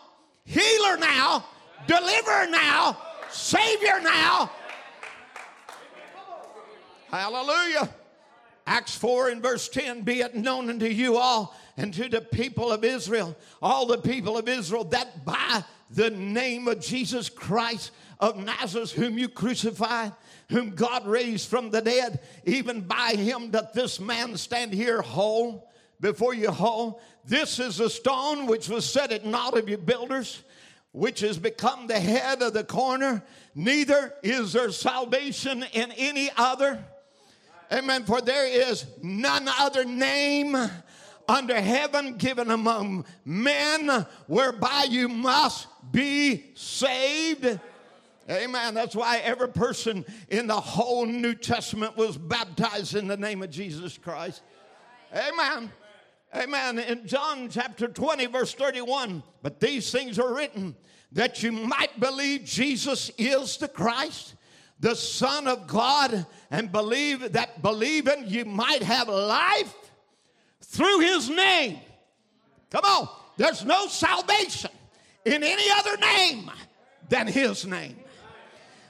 [0.46, 1.46] healer now,
[1.88, 2.98] deliverer now,
[3.30, 4.52] savior now.
[7.10, 7.90] Hallelujah.
[8.68, 12.72] Acts 4 and verse 10 be it known unto you all and to the people
[12.72, 18.38] of Israel, all the people of Israel, that by the name of Jesus Christ of
[18.38, 20.14] Nazareth, whom you crucified,
[20.50, 25.70] whom God raised from the dead, even by him doth this man stand here whole
[26.06, 27.02] before you whole.
[27.26, 30.44] This is the stone which was set at naught of you builders,
[30.92, 33.24] which has become the head of the corner.
[33.56, 36.86] Neither is there salvation in any other.
[37.72, 38.04] Amen.
[38.04, 40.56] For there is none other name
[41.28, 47.60] under heaven given among men whereby you must be saved.
[48.30, 48.76] Amen.
[48.76, 53.50] That's why every person in the whole New Testament was baptized in the name of
[53.50, 54.44] Jesus Christ.
[55.12, 55.72] Amen.
[56.36, 56.80] Amen.
[56.80, 60.76] In John chapter 20, verse 31, but these things are written
[61.14, 64.36] that you might believe Jesus is the Christ,
[64.82, 69.74] the Son of God, and believe that believing you might have life
[70.62, 71.80] through his name.
[72.70, 73.08] Come on.
[73.38, 74.72] There's no salvation
[75.24, 76.52] in any other name
[77.08, 77.96] than his name.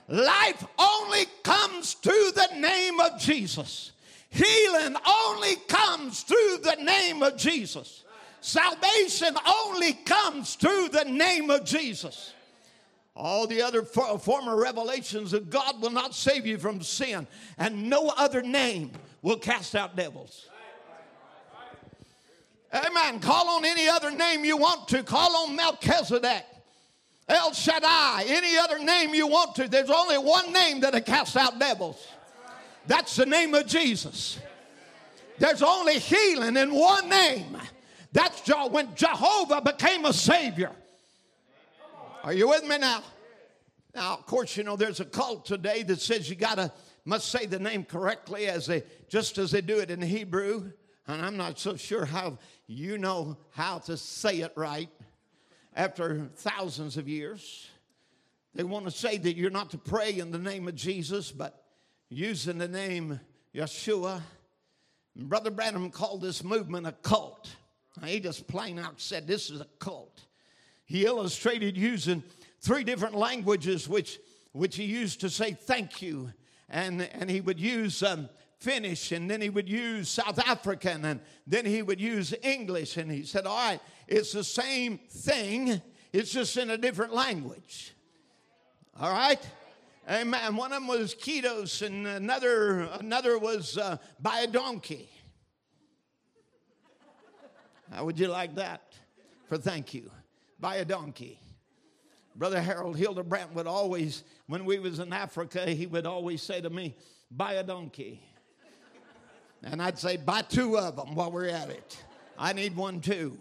[0.07, 3.91] Life only comes through the name of Jesus.
[4.35, 8.03] Healing only comes through the name of Jesus.
[8.41, 9.33] Salvation
[9.65, 12.33] only comes through the name of Jesus.
[13.15, 17.89] All the other for, former revelations of God will not save you from sin, and
[17.89, 20.47] no other name will cast out devils.
[22.73, 23.21] Amen.
[23.21, 25.01] Call on any other name you want to.
[25.01, 26.43] Call on Melchizedek.
[27.29, 29.69] El Shaddai, any other name you want to.
[29.69, 32.05] There's only one name that'll cast out devils.
[32.87, 34.39] That's the name of Jesus.
[35.37, 37.57] There's only healing in one name.
[38.11, 40.71] That's when Jehovah became a savior.
[42.23, 43.03] Are you with me now?
[43.93, 46.71] Now, of course, you know there's a cult today that says you gotta
[47.05, 50.71] must say the name correctly as they just as they do it in Hebrew.
[51.07, 54.89] And I'm not so sure how you know how to say it right
[55.75, 57.69] after thousands of years.
[58.55, 61.64] They want to say that you're not to pray in the name of Jesus, but
[62.09, 63.19] using the name
[63.53, 64.21] Yeshua.
[65.15, 67.49] Brother Branham called this movement a cult.
[68.03, 70.25] He just plain out said this is a cult.
[70.85, 72.23] He illustrated using
[72.61, 74.19] three different languages, which,
[74.51, 76.31] which he used to say thank you.
[76.69, 78.27] And, and he would use um,
[78.59, 82.97] Finnish, and then he would use South African, and then he would use English.
[82.97, 87.93] And he said, All right, it's the same thing, it's just in a different language.
[88.99, 89.39] All right?
[90.09, 90.55] Amen.
[90.55, 95.09] One of them was Kiitos, and another, another was uh, by a donkey.
[97.91, 98.81] How would you like that?
[99.47, 100.11] For thank you.
[100.59, 101.39] By a donkey.
[102.35, 106.69] Brother Harold Hildebrandt would always, when we was in Africa, he would always say to
[106.69, 106.95] me,
[107.31, 108.21] buy a donkey.
[109.63, 111.97] And I'd say, buy two of them while we're at it.
[112.37, 113.39] I need one too.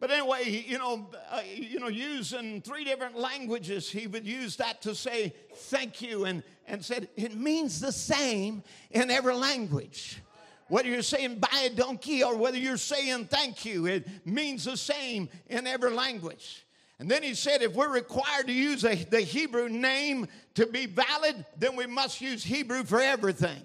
[0.00, 4.80] But anyway, you know, uh, you know, using three different languages, he would use that
[4.82, 10.20] to say thank you and, and said it means the same in every language.
[10.68, 14.76] Whether you're saying buy a donkey or whether you're saying thank you, it means the
[14.76, 16.64] same in every language.
[17.00, 20.86] And then he said, if we're required to use a, the Hebrew name to be
[20.86, 23.62] valid, then we must use Hebrew for everything.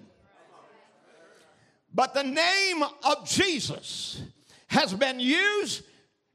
[1.92, 4.22] But the name of Jesus
[4.68, 5.82] has been used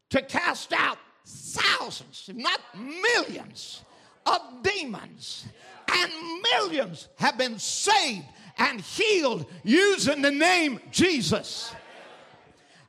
[0.09, 3.81] to cast out thousands, if not millions,
[4.25, 5.45] of demons.
[5.91, 6.11] And
[6.53, 8.25] millions have been saved
[8.57, 11.73] and healed using the name Jesus.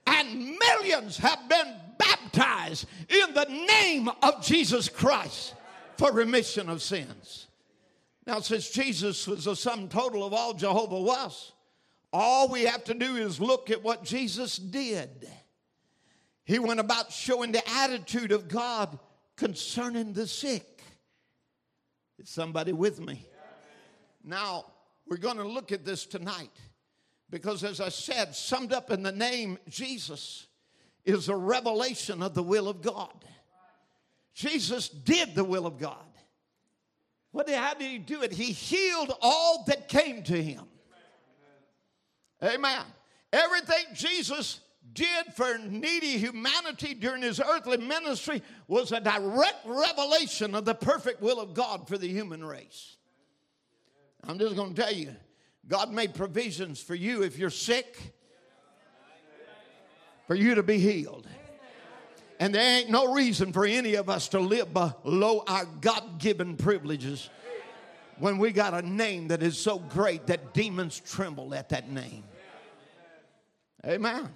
[0.06, 5.54] And millions have been baptized in the name of Jesus Christ
[5.96, 7.46] for remission of sins.
[8.26, 11.52] Now, since Jesus was the sum total of all Jehovah was,
[12.12, 15.28] all we have to do is look at what Jesus did.
[16.50, 18.98] He went about showing the attitude of God
[19.36, 20.82] concerning the sick.
[22.18, 23.24] Is somebody with me?
[24.24, 24.64] Now,
[25.06, 26.50] we're going to look at this tonight
[27.30, 30.48] because, as I said, summed up in the name Jesus
[31.04, 33.24] is a revelation of the will of God.
[34.34, 35.94] Jesus did the will of God.
[37.30, 38.32] What how did he do it?
[38.32, 40.64] He healed all that came to him.
[42.42, 42.82] Amen.
[43.32, 44.58] Everything Jesus
[44.94, 51.20] did for needy humanity during his earthly ministry was a direct revelation of the perfect
[51.20, 52.96] will of God for the human race.
[54.24, 55.14] I'm just going to tell you,
[55.66, 57.96] God made provisions for you if you're sick,
[60.26, 61.26] for you to be healed.
[62.38, 66.56] And there ain't no reason for any of us to live below our God given
[66.56, 67.28] privileges
[68.18, 72.24] when we got a name that is so great that demons tremble at that name.
[73.86, 74.28] Amen.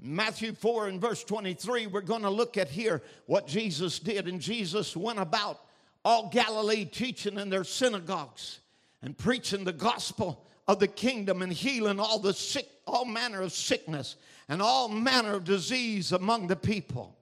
[0.00, 4.28] Matthew 4 and verse 23, we're going to look at here what Jesus did.
[4.28, 5.60] And Jesus went about
[6.04, 8.60] all Galilee teaching in their synagogues
[9.02, 13.52] and preaching the gospel of the kingdom and healing all the sick, all manner of
[13.52, 14.16] sickness
[14.48, 17.16] and all manner of disease among the people.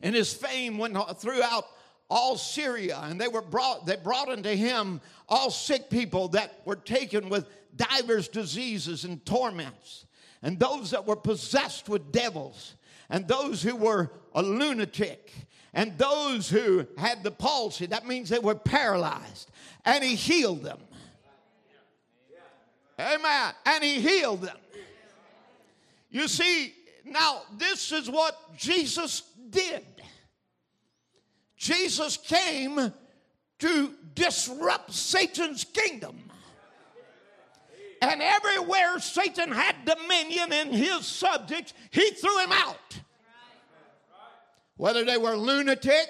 [0.00, 1.66] And his fame went throughout
[2.10, 6.76] all Syria, and they were brought, they brought unto him all sick people that were
[6.76, 10.06] taken with divers diseases and torments,
[10.44, 12.74] and those that were possessed with devils,
[13.08, 15.32] and those who were a lunatic,
[15.72, 17.86] and those who had the palsy.
[17.86, 19.50] That means they were paralyzed,
[19.86, 20.78] and he healed them.
[23.00, 23.54] Amen.
[23.64, 24.56] And he healed them.
[26.10, 26.74] You see,
[27.06, 29.82] now this is what Jesus did.
[31.56, 32.92] Jesus came
[33.60, 36.30] to disrupt Satan's kingdom.
[38.02, 43.00] And everywhere Satan had dominion in his subjects, he threw him out.
[44.76, 46.08] Whether they were lunatic,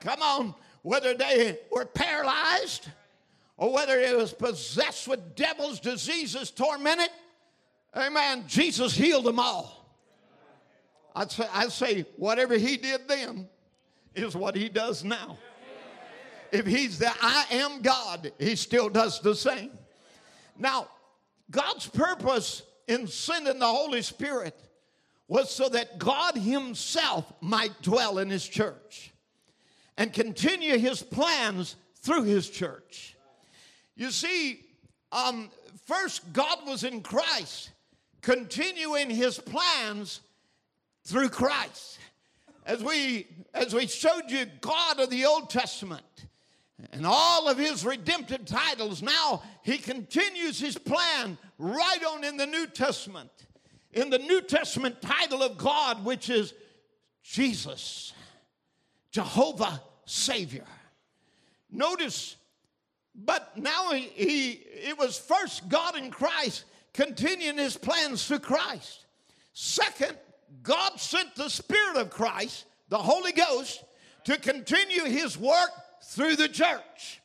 [0.00, 2.88] come on, whether they were paralyzed,
[3.56, 7.10] or whether it was possessed with devils, diseases, tormented,
[7.94, 9.80] amen, Jesus healed them all.
[11.14, 13.48] I'd say, I'd say whatever he did then
[14.14, 15.36] is what he does now.
[16.52, 19.70] If he's the I am God, he still does the same.
[20.60, 20.88] Now,
[21.50, 24.60] God's purpose in sending the Holy Spirit
[25.26, 29.12] was so that God himself might dwell in his church
[29.96, 33.16] and continue his plans through his church.
[33.96, 34.60] You see,
[35.12, 35.50] um,
[35.86, 37.70] first, God was in Christ,
[38.20, 40.20] continuing his plans
[41.04, 41.98] through Christ.
[42.66, 46.04] As we, as we showed you, God of the Old Testament
[46.92, 52.46] and all of his redemptive titles, now he continues his plan right on in the
[52.46, 53.30] New Testament.
[53.92, 56.54] In the New Testament title of God, which is
[57.22, 58.12] Jesus,
[59.10, 60.66] Jehovah Savior.
[61.70, 62.36] Notice
[63.14, 64.50] but now he, he
[64.88, 69.06] it was first God in Christ continuing his plans through Christ.
[69.52, 70.16] Second,
[70.62, 73.84] God sent the Spirit of Christ, the Holy Ghost,
[74.24, 75.70] to continue his work
[76.02, 77.20] through the church.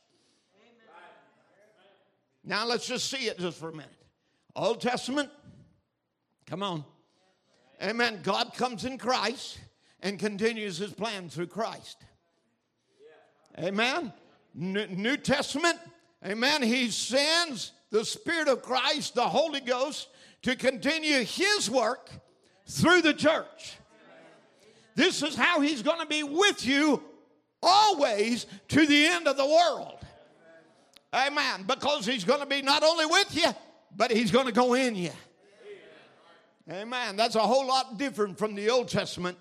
[2.43, 3.89] Now let's just see it just for a minute.
[4.55, 5.29] Old Testament,
[6.45, 6.85] come on.
[7.81, 8.19] Amen.
[8.23, 9.59] God comes in Christ
[10.01, 11.97] and continues his plan through Christ.
[13.57, 14.13] Amen.
[14.53, 15.77] New Testament,
[16.25, 20.07] amen, he sends the Spirit of Christ, the Holy Ghost,
[20.43, 22.09] to continue his work
[22.65, 23.77] through the church.
[24.95, 27.03] This is how he's going to be with you
[27.61, 29.97] always to the end of the world.
[31.13, 31.63] Amen.
[31.65, 33.49] Because he's going to be not only with you,
[33.95, 35.11] but he's going to go in you.
[36.69, 37.15] Amen.
[37.15, 39.37] That's a whole lot different from the Old Testament.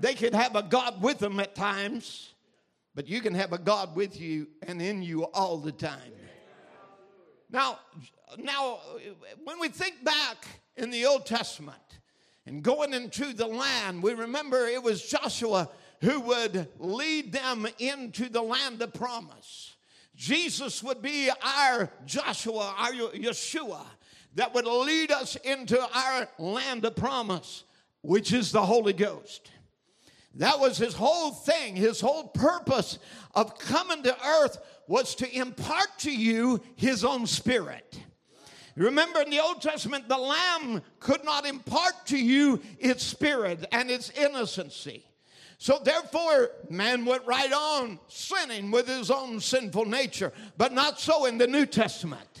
[0.00, 2.32] They could have a God with them at times.
[2.94, 6.12] But you can have a God with you and in you all the time.
[7.50, 7.78] Now,
[8.38, 8.80] now
[9.44, 10.46] when we think back
[10.76, 11.78] in the Old Testament
[12.46, 15.70] and going into the land, we remember it was Joshua
[16.02, 19.76] who would lead them into the land of promise.
[20.14, 23.86] Jesus would be our Joshua, our Yeshua,
[24.34, 27.64] that would lead us into our land of promise,
[28.02, 29.50] which is the Holy Ghost.
[30.36, 31.76] That was his whole thing.
[31.76, 32.98] His whole purpose
[33.34, 38.00] of coming to earth was to impart to you his own spirit.
[38.74, 43.90] Remember in the Old Testament, the Lamb could not impart to you its spirit and
[43.90, 45.04] its innocency.
[45.62, 51.26] So therefore, man went right on sinning with his own sinful nature, but not so
[51.26, 52.40] in the New Testament.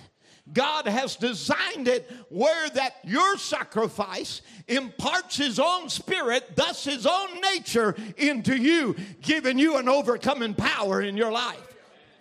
[0.52, 7.40] God has designed it where that your sacrifice imparts his own spirit, thus his own
[7.54, 11.76] nature into you, giving you an overcoming power in your life.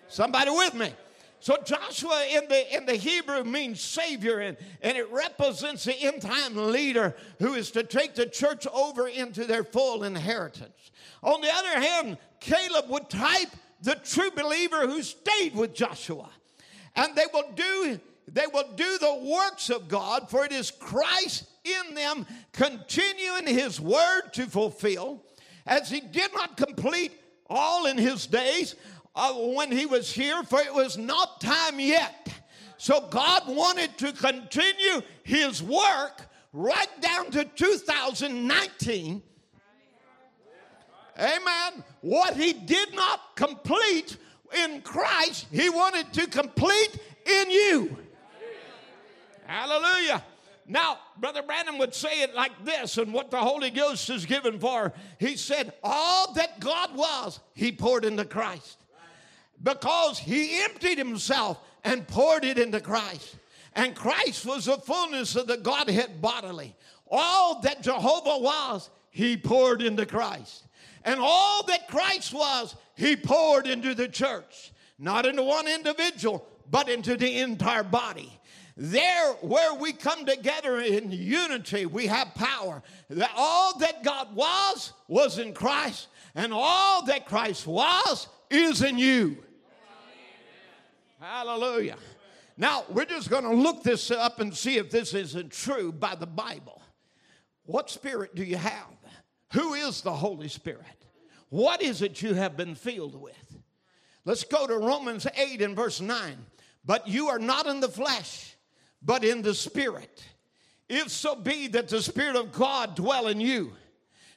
[0.08, 0.94] Somebody with me?
[1.42, 6.22] So Joshua in the in the Hebrew means savior, and, and it represents the end
[6.22, 10.92] time leader who is to take the church over into their full inheritance.
[11.24, 13.50] On the other hand, Caleb would type
[13.82, 16.30] the true believer who stayed with Joshua.
[16.96, 21.46] And they will do they will do the works of God, for it is Christ
[21.64, 25.24] in them, continuing his word to fulfill,
[25.66, 27.14] as he did not complete
[27.50, 28.76] all in his days,
[29.16, 32.30] uh, when he was here, for it was not time yet.
[32.78, 36.22] So God wanted to continue his work
[36.54, 39.22] right down to 2019.
[41.20, 41.84] Amen.
[42.02, 44.18] What he did not complete
[44.66, 47.98] in Christ, he wanted to complete in you.
[49.46, 50.24] Hallelujah.
[50.68, 54.58] Now, Brother Branham would say it like this, and what the Holy Ghost is given
[54.58, 54.94] for.
[55.20, 58.81] He said, All that God was, he poured into Christ
[59.64, 63.36] because he emptied himself and poured it into Christ.
[63.74, 66.76] And Christ was the fullness of the Godhead bodily.
[67.10, 70.64] All that Jehovah was, he poured into Christ.
[71.04, 74.72] And all that Christ was, he poured into the church.
[75.00, 78.32] Not into one individual, but into the entire body.
[78.78, 82.82] There, where we come together in unity, we have power.
[83.10, 88.98] That all that God was, was in Christ, and all that Christ was, is in
[88.98, 89.38] you.
[91.22, 91.98] Hallelujah.
[92.58, 96.16] Now, we're just going to look this up and see if this isn't true by
[96.16, 96.82] the Bible.
[97.66, 98.88] What spirit do you have?
[99.54, 101.06] Who is the Holy Spirit?
[101.50, 103.58] What is it you have been filled with?
[104.26, 106.38] Let's go to Romans 8 and verse 9.
[106.84, 108.56] But you are not in the flesh,
[109.04, 110.24] but in the Spirit.
[110.90, 113.74] If so be that the Spirit of God dwell in you.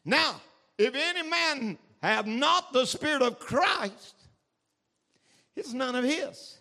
[0.05, 0.39] Now,
[0.76, 4.16] if any man have not the Spirit of Christ,
[5.57, 6.59] it's none of his.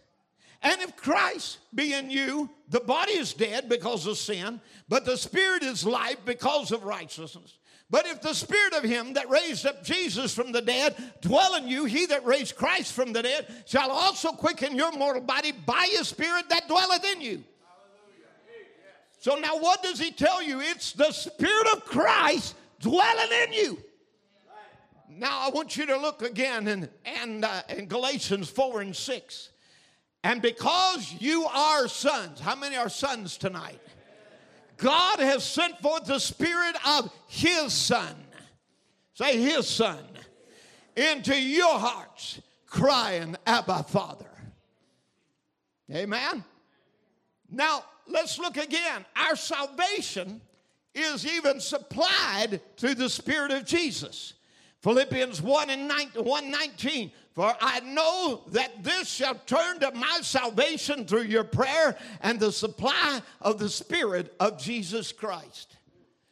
[0.63, 5.17] And if Christ be in you, the body is dead because of sin, but the
[5.17, 7.57] spirit is life because of righteousness.
[7.89, 11.67] But if the spirit of him that raised up Jesus from the dead dwell in
[11.67, 15.87] you, he that raised Christ from the dead shall also quicken your mortal body by
[15.91, 17.43] his spirit that dwelleth in you.
[19.19, 20.59] So now what does he tell you?
[20.59, 23.83] It's the spirit of Christ dwelling in you.
[25.09, 26.89] Now I want you to look again in,
[27.21, 29.49] in, uh, in Galatians 4 and 6.
[30.23, 33.79] And because you are sons, how many are sons tonight?
[34.77, 38.15] God has sent forth the Spirit of His Son.
[39.13, 39.99] Say, His Son.
[40.95, 44.29] Into your hearts, crying, Abba, Father.
[45.91, 46.43] Amen.
[47.49, 49.05] Now, let's look again.
[49.15, 50.41] Our salvation
[50.95, 54.33] is even supplied through the Spirit of Jesus.
[54.81, 61.23] Philippians 1 and 19, for I know that this shall turn to my salvation through
[61.23, 65.77] your prayer and the supply of the Spirit of Jesus Christ.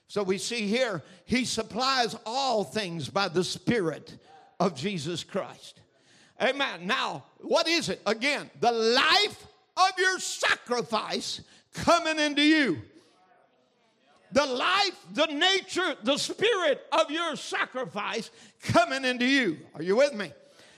[0.07, 4.15] So we see here, he supplies all things by the Spirit
[4.59, 5.81] of Jesus Christ.
[6.39, 6.85] Amen.
[6.85, 8.01] Now, what is it?
[8.05, 9.47] Again, the life
[9.77, 11.41] of your sacrifice
[11.73, 12.79] coming into you.
[14.33, 18.29] The life, the nature, the spirit of your sacrifice
[18.61, 19.57] coming into you.
[19.75, 20.31] Are you with me?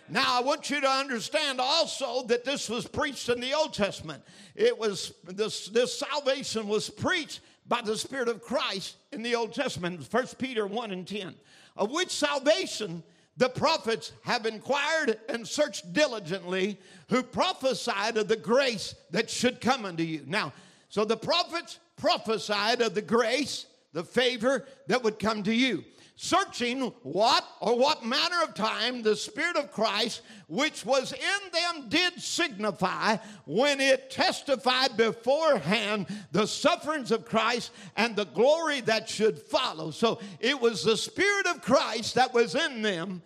[0.10, 4.22] Now, I want you to understand also that this was preached in the Old Testament.
[4.56, 9.54] It was this, this salvation was preached by the Spirit of Christ in the Old
[9.54, 11.34] Testament, 1 Peter 1 and 10,
[11.78, 13.02] of which salvation
[13.38, 16.78] the prophets have inquired and searched diligently,
[17.10, 20.24] who prophesied of the grace that should come unto you.
[20.28, 20.54] Now,
[20.90, 25.84] so the prophets prophesied of the grace, the favor that would come to you
[26.16, 31.90] searching what or what manner of time the Spirit of Christ, which was in them,
[31.90, 39.40] did signify when it testified beforehand the sufferings of Christ and the glory that should
[39.40, 39.92] follow.
[39.92, 43.22] So it was the Spirit of Christ that was in them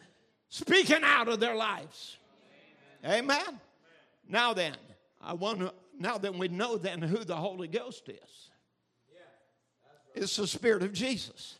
[0.50, 2.18] speaking out of their lives.
[3.04, 3.24] Amen.
[3.24, 3.60] Amen.
[4.30, 4.76] Now then,
[5.22, 8.50] I want to, now that we know then who the Holy Ghost is.
[9.10, 11.58] Yeah, It's the Spirit of Jesus.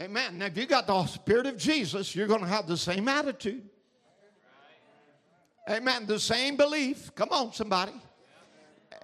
[0.00, 0.38] Amen.
[0.38, 3.68] Now, if you got the Spirit of Jesus, you're going to have the same attitude.
[5.68, 6.06] Amen.
[6.06, 7.14] The same belief.
[7.14, 7.92] Come on, somebody.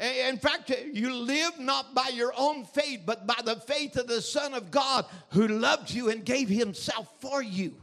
[0.00, 4.22] in fact, you live not by your own faith, but by the faith of the
[4.22, 7.74] Son of God who loved you and gave himself for you.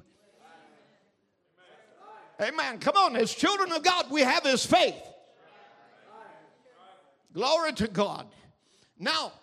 [2.41, 2.79] Amen.
[2.79, 4.95] Come on, as children of God, we have his faith.
[7.31, 8.27] Glory to God.
[8.97, 9.33] Now,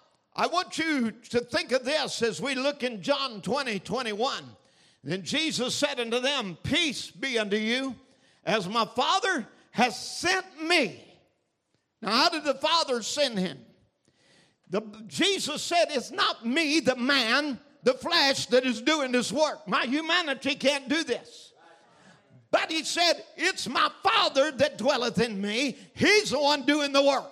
[0.41, 4.43] I want you to think of this as we look in John 20, 21.
[5.05, 7.95] Then Jesus said unto them, Peace be unto you,
[8.47, 11.05] as my Father has sent me.
[12.01, 13.59] Now, how did the Father send him?
[14.71, 19.69] The, Jesus said, It's not me, the man, the flesh, that is doing this work.
[19.69, 21.53] My humanity can't do this.
[22.51, 25.77] But he said, It's my Father that dwelleth in me.
[25.93, 27.31] He's the one doing the work.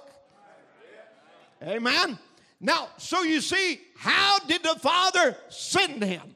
[1.62, 2.18] Amen.
[2.60, 6.34] Now, so you see, how did the Father send him?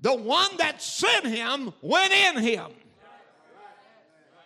[0.00, 2.72] The one that sent him went in him.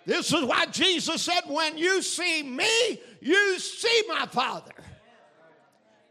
[0.05, 4.73] This is why Jesus said, When you see me, you see my Father.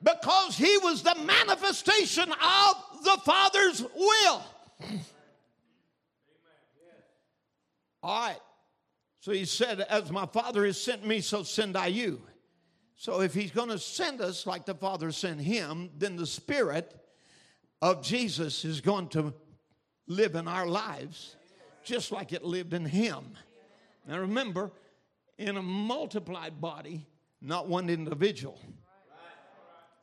[0.01, 4.43] Because he was the manifestation of the Father's will.
[8.01, 8.39] All right.
[9.19, 12.21] So he said, As my Father has sent me, so send I you.
[13.03, 16.95] So if he's going to send us like the Father sent him, then the Spirit
[17.81, 19.33] of Jesus is going to
[20.07, 21.35] live in our lives
[21.83, 23.25] just like it lived in him.
[24.07, 24.71] Now remember,
[25.37, 27.05] in a multiplied body,
[27.41, 28.57] not one individual.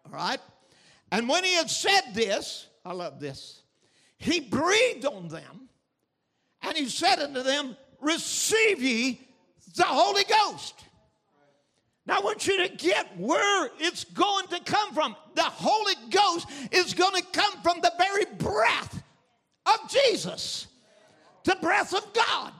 [0.04, 0.40] All right?
[1.10, 3.62] And when he had said this, I love this,
[4.18, 5.70] he breathed on them
[6.60, 9.26] and he said unto them, Receive ye
[9.74, 10.74] the Holy Ghost.
[12.10, 15.16] I want you to get where it's going to come from.
[15.34, 19.02] The Holy Ghost is going to come from the very breath
[19.66, 20.66] of Jesus,
[21.44, 22.52] the breath of God.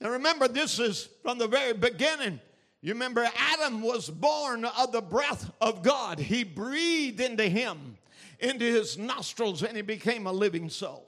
[0.00, 2.40] Now, remember, this is from the very beginning.
[2.82, 6.18] You remember, Adam was born of the breath of God.
[6.18, 7.98] He breathed into him,
[8.38, 11.06] into his nostrils, and he became a living soul.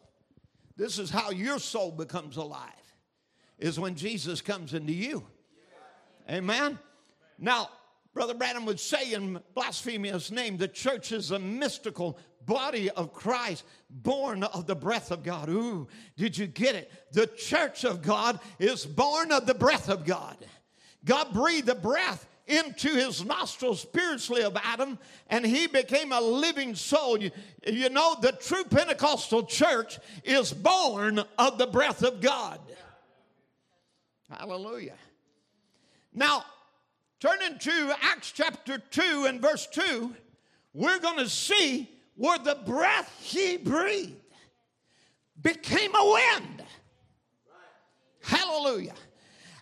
[0.77, 2.69] This is how your soul becomes alive,
[3.59, 5.25] is when Jesus comes into you.
[6.31, 6.79] Amen.
[7.43, 7.71] Now,
[8.15, 12.17] Brother Branham would say in blasphemous name, the church is a mystical
[12.47, 15.49] body of Christ born of the breath of God.
[15.49, 16.93] Ooh, did you get it?
[17.13, 20.37] The church of God is born of the breath of God.
[21.05, 24.97] God breathed the breath into his nostrils spiritually of Adam,
[25.29, 27.19] and he became a living soul.
[27.19, 27.33] You,
[27.67, 32.61] you know, the true Pentecostal church is born of the breath of God.
[34.31, 34.95] Hallelujah.
[36.15, 36.45] Now,
[37.23, 40.13] Turning to Acts chapter 2 and verse 2,
[40.75, 44.17] we're going to see where the breath he breathed
[45.41, 46.65] became a wind.
[48.25, 48.95] Hallelujah.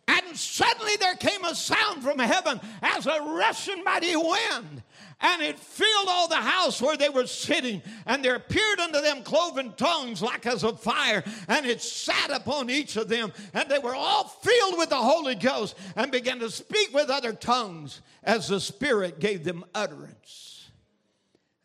[0.09, 4.83] And suddenly there came a sound from heaven as a rushing mighty wind,
[5.21, 7.83] and it filled all the house where they were sitting.
[8.07, 12.71] And there appeared unto them cloven tongues like as of fire, and it sat upon
[12.71, 13.33] each of them.
[13.53, 17.33] And they were all filled with the Holy Ghost and began to speak with other
[17.33, 20.71] tongues as the Spirit gave them utterance.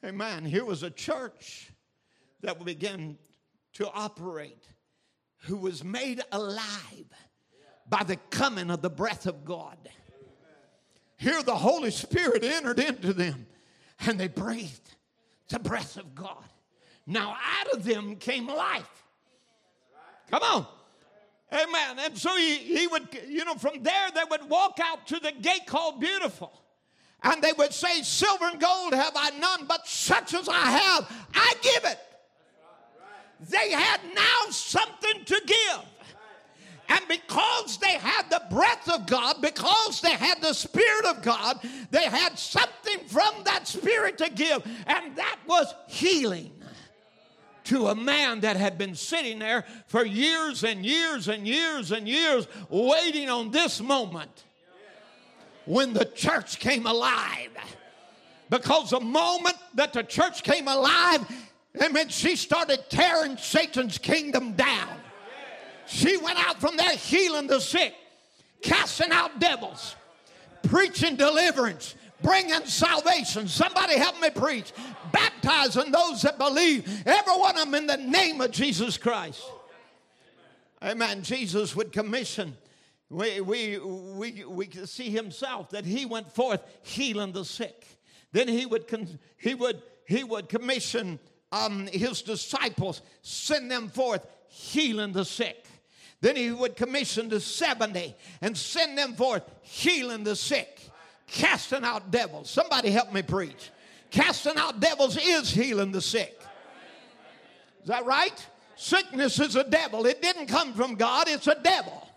[0.03, 0.45] Amen.
[0.45, 1.71] Here was a church
[2.41, 3.17] that began
[3.73, 4.67] to operate
[5.45, 7.05] who was made alive
[7.87, 9.77] by the coming of the breath of God.
[11.17, 13.47] Here, the Holy Spirit entered into them
[14.01, 14.95] and they breathed
[15.49, 16.43] the breath of God.
[17.07, 19.03] Now, out of them came life.
[20.29, 20.67] Come on.
[21.53, 21.99] Amen.
[21.99, 25.31] And so he, he would, you know, from there they would walk out to the
[25.31, 26.51] gate called Beautiful.
[27.23, 31.27] And they would say, Silver and gold have I none, but such as I have,
[31.33, 31.99] I give it.
[33.49, 35.79] They had now something to give.
[36.87, 41.59] And because they had the breath of God, because they had the Spirit of God,
[41.89, 46.51] they had something from that Spirit to give, and that was healing
[47.65, 52.07] to a man that had been sitting there for years and years and years and
[52.07, 54.43] years waiting on this moment
[55.65, 57.49] when the church came alive.
[58.49, 61.25] Because the moment that the church came alive,
[61.81, 64.99] amen, she started tearing Satan's kingdom down.
[65.87, 67.93] She went out from there healing the sick,
[68.61, 69.95] casting out devils,
[70.63, 73.47] preaching deliverance, bringing salvation.
[73.47, 74.71] Somebody help me preach.
[75.11, 79.43] Baptizing those that believe, every one of them in the name of Jesus Christ.
[80.83, 81.21] Amen.
[81.21, 82.57] Jesus would commission.
[83.09, 87.85] We, we, we, we see himself that he went forth healing the sick.
[88.31, 88.85] Then he would,
[89.37, 91.19] he would, he would commission
[91.51, 95.65] um, his disciples, send them forth healing the sick.
[96.21, 100.81] Then he would commission the 70 and send them forth healing the sick.
[101.27, 102.49] casting out devils.
[102.49, 103.71] Somebody help me preach.
[104.11, 106.39] Casting out devils is healing the sick.
[107.81, 108.47] Is that right?
[108.75, 110.05] Sickness is a devil.
[110.05, 112.07] It didn't come from God, it's a devil.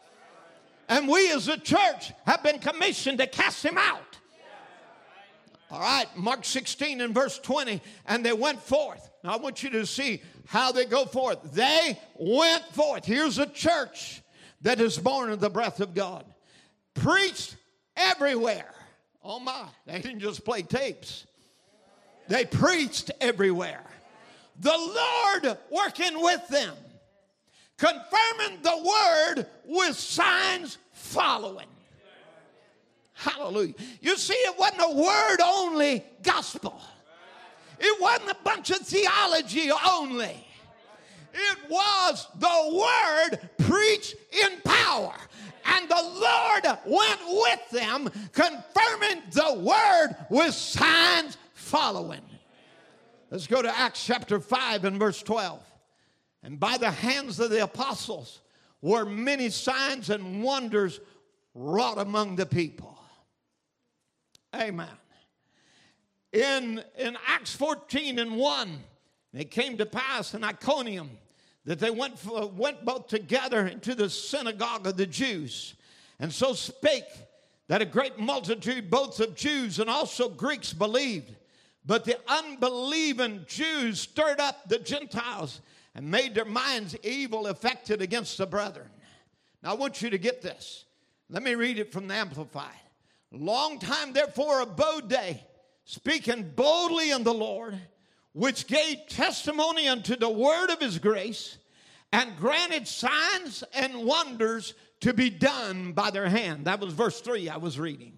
[0.89, 4.19] And we as a church have been commissioned to cast him out.
[5.71, 9.11] All right, Mark 16 and verse 20, and they went forth.
[9.23, 11.53] Now I want you to see how they go forth.
[11.53, 13.05] They went forth.
[13.05, 14.23] Here's a church
[14.63, 16.25] that is born of the breath of God,
[16.95, 17.57] preached
[17.97, 18.73] everywhere.
[19.23, 21.27] Oh my, they didn't just play tapes,
[22.29, 23.85] they preached everywhere.
[24.61, 26.75] The Lord working with them,
[27.77, 28.77] confirming the
[29.37, 31.69] word with signs following.
[33.13, 33.75] Hallelujah.
[34.01, 36.81] You see, it wasn't a word only gospel,
[37.81, 40.45] it wasn't a bunch of theology only.
[41.35, 45.15] It was the word preached in power.
[45.65, 52.23] And the Lord went with them, confirming the word with signs following.
[53.31, 55.63] Let's go to Acts chapter 5 and verse 12.
[56.43, 58.41] And by the hands of the apostles
[58.81, 61.01] were many signs and wonders
[61.55, 62.99] wrought among the people.
[64.55, 64.89] Amen.
[66.33, 68.79] In, in Acts 14 and 1,
[69.35, 71.11] it came to pass in Iconium
[71.65, 75.75] that they went, uh, went both together into the synagogue of the Jews,
[76.19, 77.05] and so spake
[77.69, 81.35] that a great multitude, both of Jews and also Greeks, believed.
[81.85, 85.61] But the unbelieving Jews stirred up the Gentiles
[85.95, 88.89] and made their minds evil affected against the brethren.
[89.63, 90.85] Now I want you to get this.
[91.31, 92.75] Let me read it from the Amplified.
[93.31, 95.43] Long time, therefore, abode they,
[95.89, 97.75] speaking boldly in the Lord,
[98.35, 101.57] which gave testimony unto the word of his grace,
[102.13, 106.67] and granted signs and wonders to be done by their hand.
[106.67, 108.13] That was verse 3 I was reading.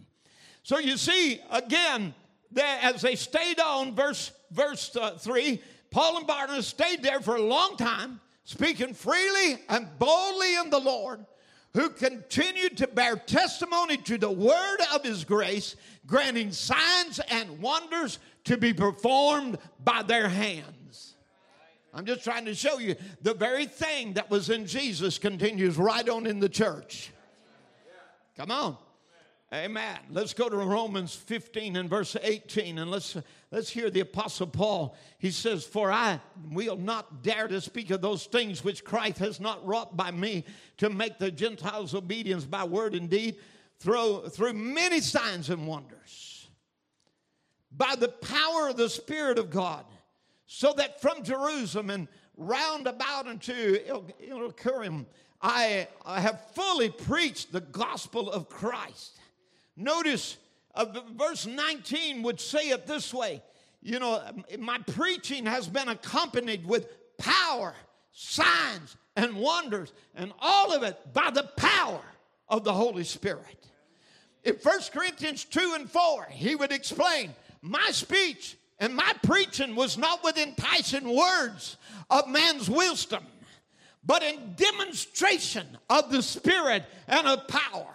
[0.64, 2.12] So you see, again,
[2.52, 5.62] that as they stayed on, verse, verse uh, 3,
[5.92, 10.80] Paul and Barnabas stayed there for a long time, speaking freely and boldly in the
[10.80, 11.24] Lord
[11.74, 18.18] who continued to bear testimony to the word of his grace, granting signs and wonders
[18.44, 21.14] to be performed by their hands.
[21.92, 26.08] I'm just trying to show you the very thing that was in Jesus continues right
[26.08, 27.10] on in the church.
[28.36, 28.76] Come on.
[29.52, 29.98] Amen.
[30.10, 33.16] Let's go to Romans 15 and verse 18 and let's
[33.50, 34.96] let's hear the apostle Paul.
[35.18, 36.20] He says, "For I
[36.50, 40.44] will not dare to speak of those things which Christ has not wrought by me
[40.78, 43.38] to make the Gentiles obedience by word and deed
[43.78, 46.48] through through many signs and wonders
[47.72, 49.84] by the power of the spirit of God,
[50.46, 53.52] so that from Jerusalem and round about unto
[54.20, 55.06] Illyricum
[55.42, 59.18] I, I have fully preached the gospel of Christ."
[59.76, 60.36] Notice
[60.74, 63.42] uh, verse 19 would say it this way
[63.82, 64.22] you know,
[64.58, 67.74] my preaching has been accompanied with power,
[68.12, 72.02] signs, and wonders, and all of it by the power
[72.48, 73.68] of the Holy Spirit.
[74.44, 79.96] In 1 Corinthians 2 and 4, he would explain, My speech and my preaching was
[79.96, 81.76] not with enticing words
[82.10, 83.24] of man's wisdom,
[84.04, 87.94] but in demonstration of the Spirit and of power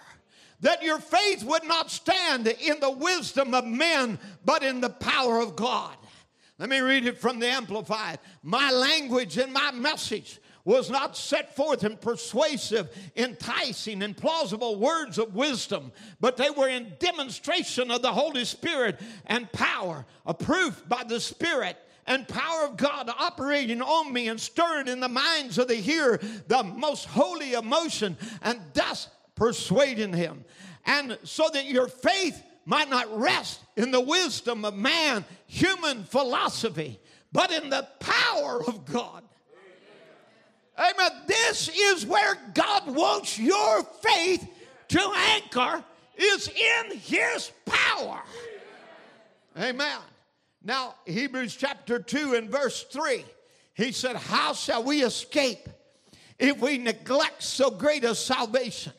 [0.66, 5.39] that your faith would not stand in the wisdom of men, but in the power
[5.39, 5.95] of God.
[6.57, 8.18] Let me read it from the Amplified.
[8.41, 15.20] My language and my message was not set forth in persuasive, enticing, and plausible words
[15.20, 21.03] of wisdom, but they were in demonstration of the Holy Spirit and power, approved by
[21.03, 25.68] the Spirit and power of God operating on me and stirring in the minds of
[25.68, 30.46] the hearer the most holy emotion, and thus persuading him.
[30.86, 37.00] And so that your faith might not rest in the wisdom of man, human philosophy,
[37.32, 39.24] but in the power of God.
[40.78, 41.12] Amen.
[41.28, 44.46] This is where God wants your faith
[44.90, 45.84] to anchor
[46.18, 48.22] is in his power.
[49.58, 49.98] Amen.
[50.64, 53.24] Now, Hebrews chapter 2 and verse 3,
[53.74, 55.70] he said, How shall we escape
[56.40, 58.92] if we neglect so great a salvation?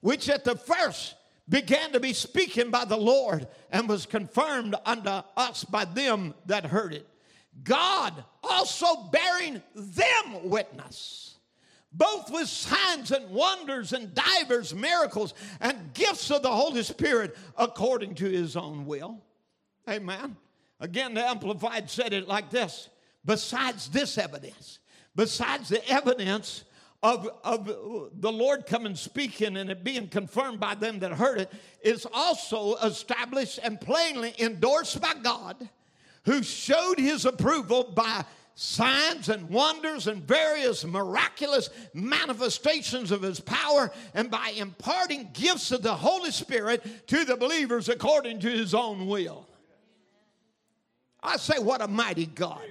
[0.00, 1.14] Which at the first
[1.48, 6.66] began to be speaking by the Lord and was confirmed unto us by them that
[6.66, 7.06] heard it.
[7.64, 11.36] God also bearing them witness,
[11.92, 18.14] both with signs and wonders and divers miracles and gifts of the Holy Spirit according
[18.16, 19.22] to his own will.
[19.88, 20.36] Amen.
[20.80, 22.88] Again, the Amplified said it like this
[23.24, 24.78] Besides this evidence,
[25.16, 26.64] besides the evidence
[27.02, 27.66] of, of
[28.20, 32.74] the Lord coming speaking and it being confirmed by them that heard it is also
[32.76, 35.68] established and plainly endorsed by God,
[36.24, 38.24] who showed his approval by
[38.60, 45.80] signs and wonders and various miraculous manifestations of his power and by imparting gifts of
[45.82, 49.46] the Holy Spirit to the believers according to his own will.
[51.22, 52.64] I say, what a mighty God.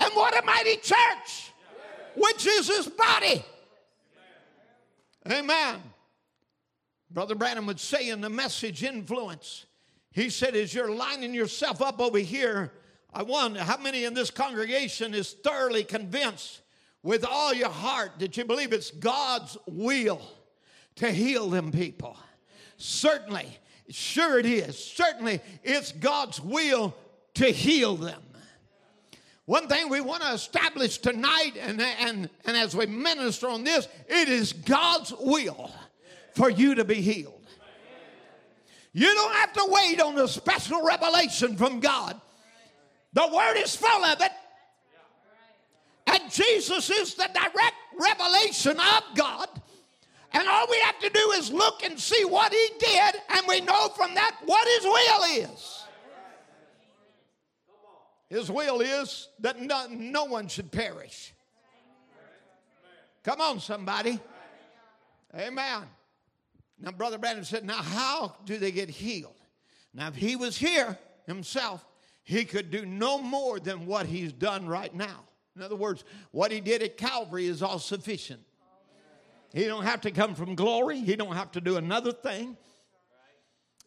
[0.00, 1.52] And what a mighty church,
[2.18, 3.44] which is his body.
[5.30, 5.76] Amen.
[7.10, 9.66] Brother Branham would say in the message influence,
[10.10, 12.72] he said, as you're lining yourself up over here
[13.12, 16.60] I wonder how many in this congregation is thoroughly convinced
[17.02, 20.20] with all your heart that you believe it's God's will
[20.96, 22.16] to heal them people.
[22.76, 23.58] Certainly,
[23.88, 24.78] sure it is.
[24.78, 26.94] Certainly, it's God's will
[27.34, 28.22] to heal them.
[29.48, 33.88] One thing we want to establish tonight, and, and, and as we minister on this,
[34.06, 35.72] it is God's will
[36.34, 37.46] for you to be healed.
[38.92, 42.20] You don't have to wait on a special revelation from God
[43.14, 44.32] the Word is full of it.
[46.08, 49.48] And Jesus is the direct revelation of God.
[50.32, 53.62] And all we have to do is look and see what He did, and we
[53.62, 55.87] know from that what His will is.
[58.28, 61.34] His will is that no, no one should perish.
[63.24, 64.20] Come on, somebody.
[65.34, 65.82] Amen.
[66.80, 69.34] Now, Brother Branham said, Now, how do they get healed?
[69.94, 71.84] Now, if he was here himself,
[72.22, 75.24] he could do no more than what he's done right now.
[75.56, 78.40] In other words, what he did at Calvary is all sufficient.
[79.52, 81.00] He don't have to come from glory.
[81.00, 82.56] He don't have to do another thing.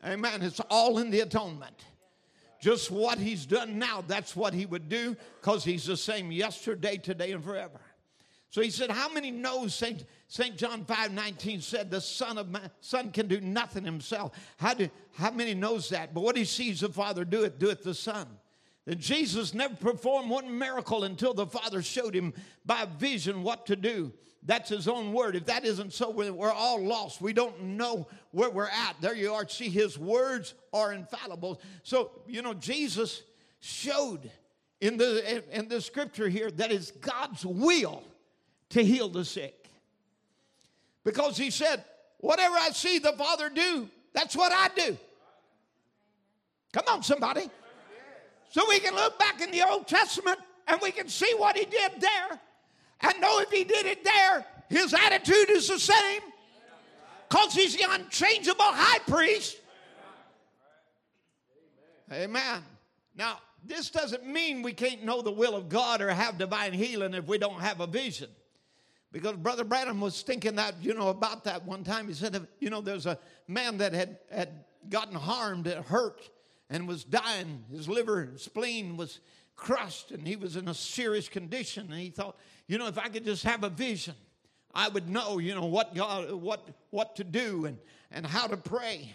[0.03, 0.41] Amen.
[0.41, 1.85] It's all in the atonement.
[2.61, 6.95] Just what he's done now, that's what he would do because he's the same yesterday,
[6.95, 7.81] today, and forever.
[8.51, 10.05] So he said, How many knows St.
[10.27, 10.55] St.
[10.57, 14.33] John 5 19 said the Son of Man, Son can do nothing himself.
[14.57, 16.13] How, do, how many knows that?
[16.13, 18.27] But what he sees the Father do it, do it the Son.
[18.85, 22.33] That Jesus never performed one miracle until the Father showed him
[22.63, 24.13] by vision what to do.
[24.43, 25.35] That's his own word.
[25.35, 27.21] If that isn't so, we're all lost.
[27.21, 28.95] We don't know where we're at.
[28.99, 29.47] There you are.
[29.47, 31.61] See, his words are infallible.
[31.83, 33.21] So, you know, Jesus
[33.59, 34.31] showed
[34.79, 38.03] in the in the scripture here that it's God's will
[38.69, 39.69] to heal the sick.
[41.03, 41.83] Because he said,
[42.17, 44.97] Whatever I see the Father do, that's what I do.
[46.71, 47.49] Come on, somebody.
[48.49, 51.65] So we can look back in the Old Testament and we can see what he
[51.65, 52.39] did there
[53.01, 56.21] and know if he did it there, his attitude is the same
[57.29, 59.57] because he's the unchangeable high priest.
[62.11, 62.61] Amen.
[63.15, 67.13] Now, this doesn't mean we can't know the will of God or have divine healing
[67.13, 68.29] if we don't have a vision.
[69.11, 72.07] Because Brother Branham was thinking that, you know, about that one time.
[72.07, 76.21] He said, you know, there's a man that had, had gotten harmed, and hurt,
[76.69, 77.63] and was dying.
[77.69, 79.19] His liver and spleen was
[79.55, 81.91] crushed, and he was in a serious condition.
[81.91, 82.37] And he thought,
[82.67, 84.15] you know, if I could just have a vision,
[84.73, 87.77] I would know, you know, what God, what, what to do and,
[88.11, 89.13] and how to pray.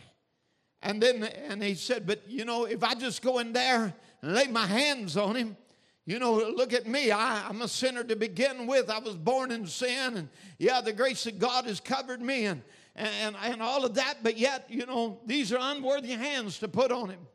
[0.83, 4.35] And then, and he said, but you know, if I just go in there and
[4.35, 5.57] lay my hands on him,
[6.05, 7.11] you know, look at me.
[7.11, 8.89] I, I'm a sinner to begin with.
[8.89, 10.29] I was born in sin, and
[10.59, 12.63] yeah, the grace of God has covered me and,
[12.95, 16.93] and, and all of that, but yet, you know, these are unworthy hands to put
[16.93, 17.27] on him.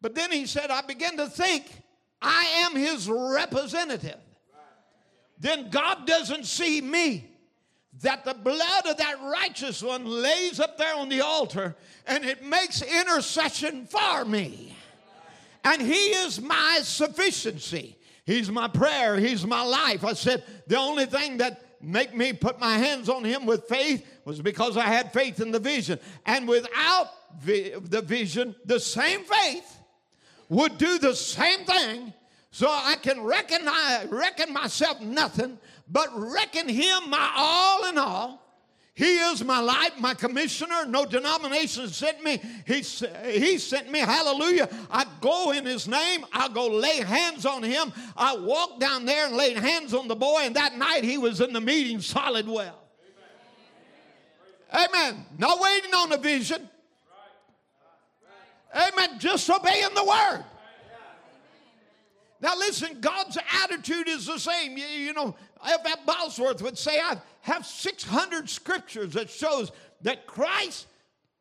[0.00, 1.64] But then he said, I begin to think
[2.22, 4.18] I am his representative.
[5.38, 7.30] Then God doesn't see me.
[8.02, 11.76] That the blood of that righteous one lays up there on the altar
[12.08, 14.74] and it makes intercession for me
[15.64, 17.96] and He is my sufficiency.
[18.26, 19.16] He's my prayer.
[19.16, 20.04] He's my life.
[20.04, 24.06] I said, the only thing that make me put my hands on him with faith
[24.24, 25.98] was because I had faith in the vision.
[26.24, 29.78] And without vi- the vision, the same faith
[30.48, 32.14] would do the same thing.
[32.54, 38.40] So I can reckon, I reckon myself nothing, but reckon him my all in all.
[38.94, 40.86] He is my light, my commissioner.
[40.86, 42.40] No denomination sent me.
[42.64, 42.74] He,
[43.32, 43.98] he sent me.
[43.98, 44.68] Hallelujah.
[44.88, 46.24] I go in his name.
[46.32, 47.92] I go lay hands on him.
[48.16, 51.40] I walked down there and laid hands on the boy, and that night he was
[51.40, 52.84] in the meeting solid well.
[54.72, 54.90] Amen.
[54.94, 55.26] Amen.
[55.38, 56.68] Not waiting on a vision.
[58.72, 59.18] Amen.
[59.18, 60.44] Just obeying the word.
[62.44, 64.76] Now, listen, God's attitude is the same.
[64.76, 65.34] You, you know,
[65.66, 66.04] F.F.
[66.04, 69.72] Bosworth would say, I have 600 scriptures that shows
[70.02, 70.84] that Christ's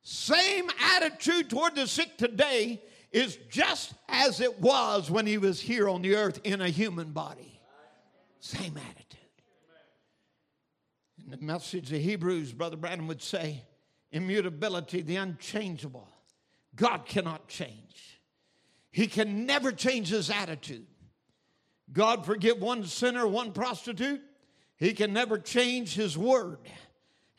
[0.02, 2.82] same attitude toward the sick today
[3.12, 7.12] is just as it was when he was here on the earth in a human
[7.12, 7.60] body.
[8.40, 9.20] Same attitude.
[11.22, 13.62] In the message of Hebrews, Brother Branham would say,
[14.14, 16.08] immutability, the unchangeable.
[16.78, 18.22] God cannot change.
[18.90, 20.86] He can never change his attitude.
[21.92, 24.22] God forgive one sinner, one prostitute.
[24.78, 26.58] He can never change his word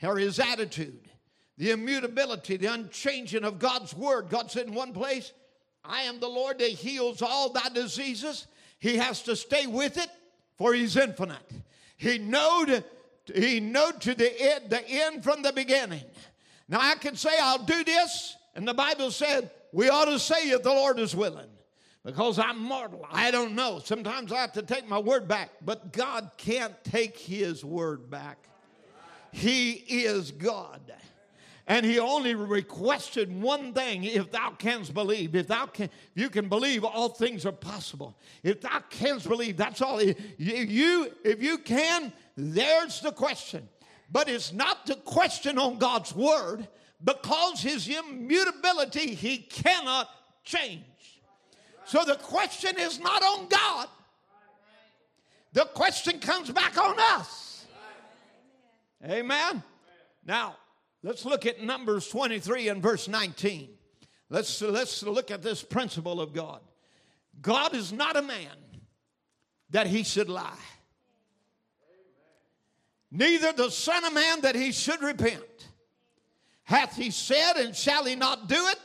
[0.02, 1.08] or his attitude.
[1.56, 4.28] The immutability, the unchanging of God's word.
[4.28, 5.32] God said in one place,
[5.84, 8.46] I am the Lord that heals all thy diseases.
[8.78, 10.08] He has to stay with it,
[10.56, 11.50] for he's infinite.
[11.96, 12.84] He knowed,
[13.34, 16.04] he knowed to the end, the end from the beginning.
[16.68, 20.50] Now I can say I'll do this, and the Bible said we ought to say
[20.50, 21.48] if the Lord is willing.
[22.04, 23.06] Because I'm mortal.
[23.10, 23.80] I don't know.
[23.82, 28.38] Sometimes I have to take my word back, but God can't take his word back.
[29.32, 30.92] He is God.
[31.66, 35.34] And he only requested one thing if thou canst believe.
[35.34, 38.14] If thou can, you can believe, all things are possible.
[38.42, 39.98] If thou canst believe, that's all.
[39.98, 43.66] If you, if you can, there's the question.
[44.12, 46.68] But it's not the question on God's word
[47.02, 50.10] because his immutability, he cannot
[50.44, 50.84] change.
[51.86, 53.88] So the question is not on God.
[55.52, 57.66] The question comes back on us.
[59.04, 59.62] Amen.
[60.26, 60.56] Now,
[61.02, 63.68] let's look at Numbers 23 and verse 19.
[64.30, 66.60] Let's, let's look at this principle of God.
[67.40, 68.56] God is not a man
[69.70, 70.52] that he should lie,
[73.10, 75.42] neither the Son of Man that he should repent.
[76.64, 78.78] Hath he said, and shall he not do it?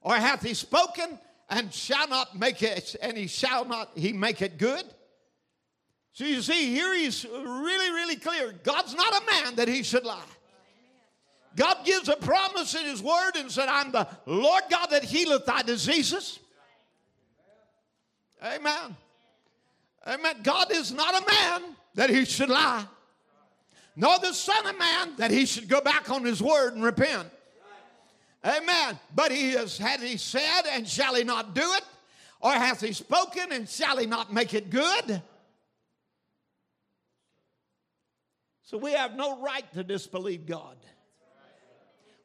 [0.00, 1.18] Or hath he spoken,
[1.50, 4.84] and shall not make it, and he shall not he make it good?
[6.12, 8.54] So you see, here he's really, really clear.
[8.62, 10.22] God's not a man that he should lie.
[11.56, 15.46] God gives a promise in his word and said, I'm the Lord God that healeth
[15.46, 16.38] thy diseases.
[18.42, 18.96] Amen.
[20.06, 20.36] Amen.
[20.42, 22.84] God is not a man that he should lie,
[23.96, 27.28] nor the Son of Man that he should go back on his word and repent.
[28.44, 28.98] Amen.
[29.14, 31.84] But he has had he said, and shall he not do it?
[32.40, 35.22] Or hath he spoken, and shall he not make it good?
[38.62, 40.76] So we have no right to disbelieve God.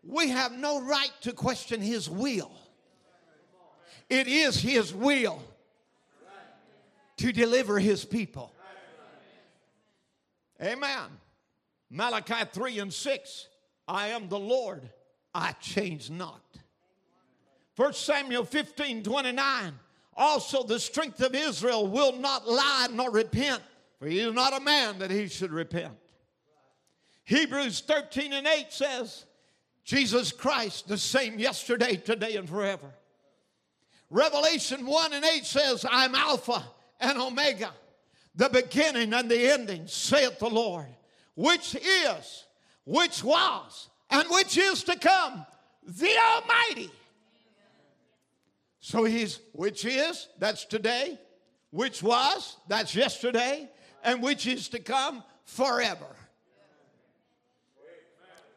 [0.04, 2.52] We have no right to question his will.
[4.10, 5.42] It is his will
[7.18, 8.54] to deliver his people.
[10.62, 11.10] Amen.
[11.90, 13.48] Malachi 3 and 6
[13.88, 14.90] I am the Lord
[15.36, 16.42] I change not.
[17.76, 19.74] 1 Samuel 15 29.
[20.16, 23.62] Also, the strength of Israel will not lie nor repent,
[24.00, 25.94] for he is not a man that he should repent.
[27.26, 29.26] Hebrews 13 and 8 says,
[29.84, 32.94] Jesus Christ, the same yesterday, today, and forever.
[34.10, 36.64] Revelation 1 and 8 says, I'm Alpha
[37.02, 37.74] and Omega,
[38.36, 40.88] the beginning and the ending, saith the Lord,
[41.36, 42.46] which is,
[42.86, 45.46] which was, and which is to come,
[45.86, 46.92] the Almighty.
[48.80, 51.20] So he's, which is, that's today,
[51.72, 53.70] which was, that's yesterday,
[54.04, 56.06] and which is to come forever.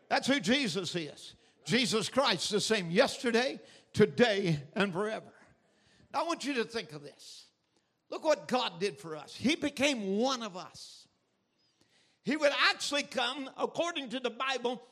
[0.08, 1.34] That's who Jesus is.
[1.64, 3.60] Jesus Christ, the same yesterday,
[3.92, 5.32] today, and forever.
[6.12, 7.46] Now, I want you to think of this.
[8.10, 9.34] Look what God did for us.
[9.34, 11.06] He became one of us.
[12.22, 14.82] He would actually come, according to the Bible,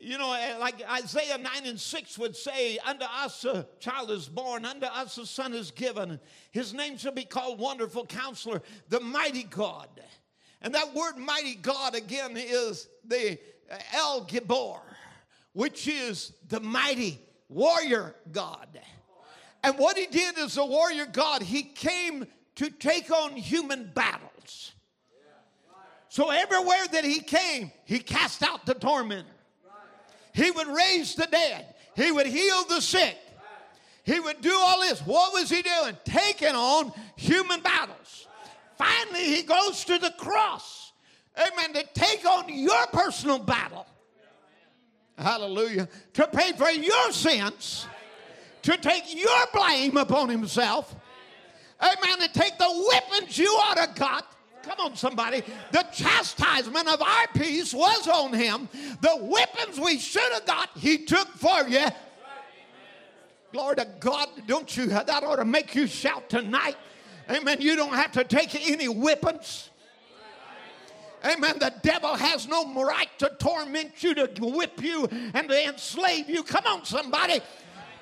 [0.00, 4.28] you know, eh, like Isaiah 9 and 6 would say, Unto us a child is
[4.28, 6.20] born, unto us a son is given.
[6.52, 9.88] His name shall be called Wonderful Counselor, the Mighty God.
[10.62, 13.38] And that word mighty God again is the
[13.94, 14.80] El Gibor,
[15.52, 18.80] which is the mighty warrior God.
[19.62, 22.26] And what he did as a warrior God, he came
[22.56, 24.72] to take on human battles.
[26.08, 29.26] So everywhere that he came, he cast out the tormentor.
[30.38, 31.74] He would raise the dead.
[31.96, 33.18] He would heal the sick.
[34.04, 35.00] He would do all this.
[35.00, 35.96] What was he doing?
[36.04, 38.28] Taking on human battles.
[38.76, 40.92] Finally, he goes to the cross.
[41.36, 41.72] Amen.
[41.74, 43.84] To take on your personal battle.
[45.18, 45.88] Hallelujah.
[46.14, 47.88] To pay for your sins.
[48.62, 50.94] To take your blame upon himself.
[51.82, 52.18] Amen.
[52.20, 54.24] To take the weapons you ought to got
[54.62, 55.42] Come on, somebody.
[55.72, 58.68] The chastisement of our peace was on him.
[59.00, 61.86] The weapons we should have got, he took for you.
[63.52, 64.28] Glory to God.
[64.46, 64.86] Don't you?
[64.86, 66.76] That ought to make you shout tonight.
[67.30, 67.58] Amen.
[67.60, 69.70] You don't have to take any weapons.
[71.24, 71.58] Amen.
[71.58, 76.42] The devil has no right to torment you, to whip you, and to enslave you.
[76.42, 77.40] Come on, somebody.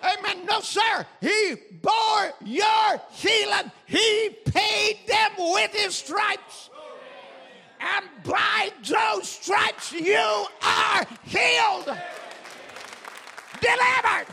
[0.03, 0.47] Amen.
[0.47, 1.07] No, sir.
[1.21, 3.71] He bore your healing.
[3.87, 6.71] He paid them with his stripes.
[7.81, 11.97] And by those stripes you are healed,
[13.61, 14.27] delivered,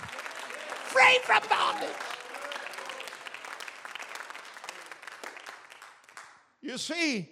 [0.86, 1.89] free from bondage.
[6.61, 7.30] You see,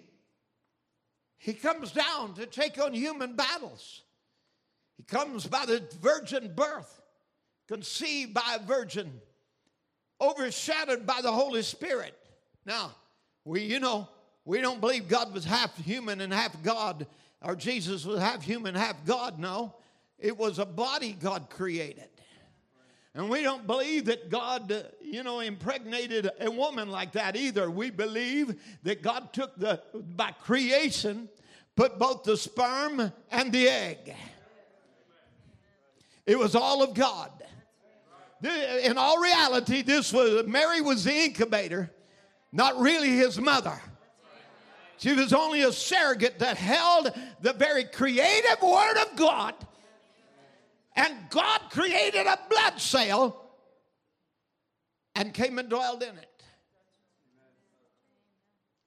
[1.38, 4.02] he comes down to take on human battles.
[4.96, 7.01] He comes by the virgin birth,
[7.72, 9.10] conceived by a virgin,
[10.20, 12.14] overshadowed by the Holy Spirit.
[12.66, 12.94] Now,
[13.46, 14.08] we, you know,
[14.44, 17.06] we don't believe God was half human and half God,
[17.40, 19.38] or Jesus was half human, half God.
[19.38, 19.74] No,
[20.18, 22.10] it was a body God created.
[23.14, 27.70] And we don't believe that God, uh, you know, impregnated a woman like that either.
[27.70, 31.26] We believe that God took the, by creation,
[31.74, 34.14] put both the sperm and the egg.
[36.26, 37.30] It was all of God.
[38.42, 41.92] In all reality, this was Mary was the incubator,
[42.50, 43.80] not really his mother.
[44.98, 49.54] She was only a surrogate that held the very creative word of God.
[50.94, 53.50] And God created a blood cell
[55.14, 56.42] and came and dwelled in it.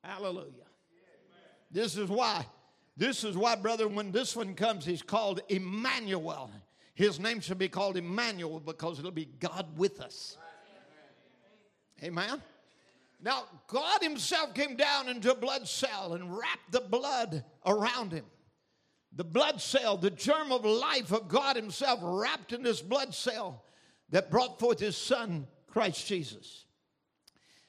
[0.03, 0.51] Hallelujah.
[1.71, 2.45] This is why,
[2.95, 6.51] this is why, brother, when this one comes, he's called Emmanuel.
[6.95, 10.37] His name should be called Emmanuel because it'll be God with us.
[12.01, 12.41] Amen.
[13.21, 18.25] Now, God Himself came down into a blood cell and wrapped the blood around Him.
[19.13, 23.63] The blood cell, the germ of life of God Himself, wrapped in this blood cell
[24.09, 26.65] that brought forth His Son, Christ Jesus.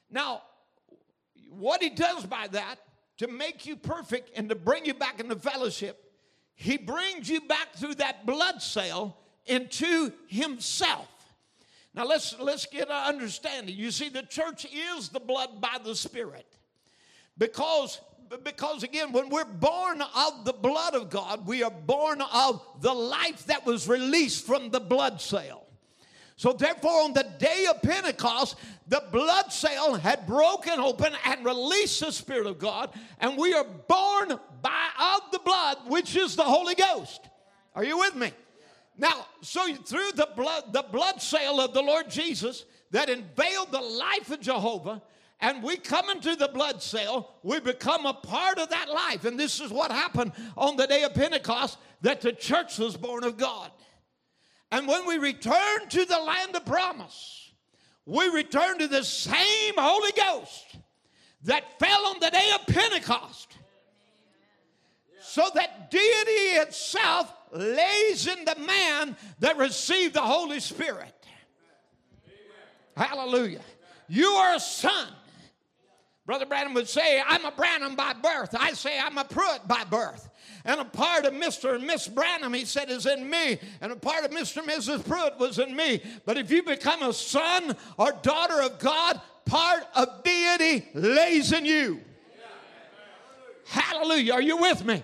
[0.08, 0.42] Now,
[1.50, 2.76] what He does by that,
[3.18, 6.05] to make you perfect and to bring you back into fellowship,
[6.56, 11.06] he brings you back through that blood cell into himself.
[11.94, 13.76] Now let's let's get an understanding.
[13.76, 16.46] You see, the church is the blood by the Spirit.
[17.38, 18.00] Because
[18.42, 22.92] because again, when we're born of the blood of God, we are born of the
[22.92, 25.66] life that was released from the blood cell.
[26.38, 28.56] So, therefore, on the day of Pentecost,
[28.88, 32.90] the blood cell had broken open and released the Spirit of God,
[33.20, 37.20] and we are born by of the blood, which is the Holy Ghost.
[37.74, 38.32] Are you with me?
[38.98, 43.80] Now, so through the blood, the blood cell of the Lord Jesus that unveiled the
[43.80, 45.02] life of Jehovah,
[45.40, 49.24] and we come into the blood cell, we become a part of that life.
[49.24, 53.22] And this is what happened on the day of Pentecost that the church was born
[53.22, 53.70] of God.
[54.72, 57.52] And when we return to the land of promise,
[58.06, 60.78] we return to the same Holy Ghost
[61.44, 63.55] that fell on the day of Pentecost.
[65.36, 71.12] So that deity itself lays in the man that received the Holy Spirit.
[72.96, 73.60] Hallelujah.
[74.08, 75.08] You are a son.
[76.24, 78.56] Brother Branham would say, I'm a Branham by birth.
[78.58, 80.26] I say, I'm a Pruitt by birth.
[80.64, 81.74] And a part of Mr.
[81.74, 83.58] and Miss Branham, he said, is in me.
[83.82, 84.62] And a part of Mr.
[84.62, 85.06] and Mrs.
[85.06, 86.00] Pruitt was in me.
[86.24, 91.66] But if you become a son or daughter of God, part of deity lays in
[91.66, 92.00] you.
[93.66, 94.32] Hallelujah.
[94.32, 95.02] Are you with me?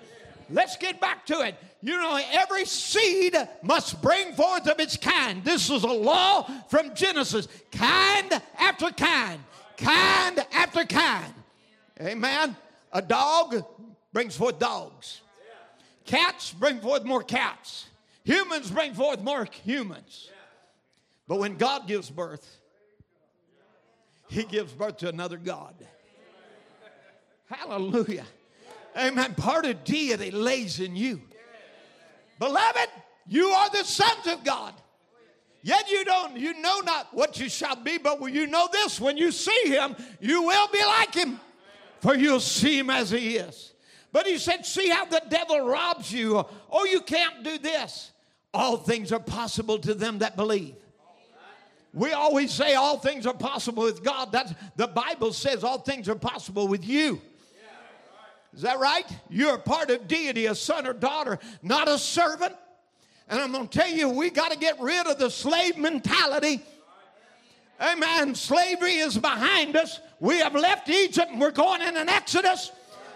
[0.52, 1.54] Let's get back to it.
[1.80, 5.42] You know, every seed must bring forth of its kind.
[5.42, 7.48] This is a law from Genesis.
[7.72, 9.40] Kind after kind,
[9.78, 11.32] kind after kind.
[12.00, 12.54] Amen.
[12.92, 13.64] A dog
[14.12, 15.22] brings forth dogs.
[16.04, 17.86] Cats bring forth more cats.
[18.24, 20.30] Humans bring forth more humans.
[21.26, 22.58] But when God gives birth,
[24.28, 25.74] He gives birth to another God.
[27.46, 28.26] Hallelujah.
[28.96, 29.34] Amen.
[29.34, 31.22] Part of deity lays in you.
[32.38, 32.88] Beloved,
[33.26, 34.74] you are the sons of God.
[35.62, 39.16] Yet you don't, you know not what you shall be, but you know this when
[39.16, 41.38] you see him, you will be like him,
[42.00, 43.72] for you'll see him as he is.
[44.10, 46.44] But he said, See how the devil robs you.
[46.70, 48.10] Oh, you can't do this.
[48.52, 50.74] All things are possible to them that believe.
[51.94, 54.32] We always say all things are possible with God.
[54.32, 57.20] That's the Bible says all things are possible with you.
[58.54, 59.06] Is that right?
[59.30, 62.54] You're a part of deity, a son or daughter, not a servant.
[63.28, 66.62] And I'm going to tell you, we got to get rid of the slave mentality.
[67.80, 68.34] Amen.
[68.34, 70.00] Slavery is behind us.
[70.20, 72.70] We have left Egypt and we're going in an exodus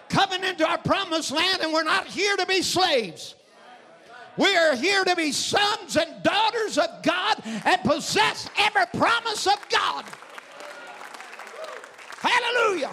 [0.09, 3.35] coming into our promised land, and we're not here to be slaves.
[4.37, 9.57] We are here to be sons and daughters of God and possess every promise of
[9.69, 10.05] God.
[12.19, 12.91] Hallelujah.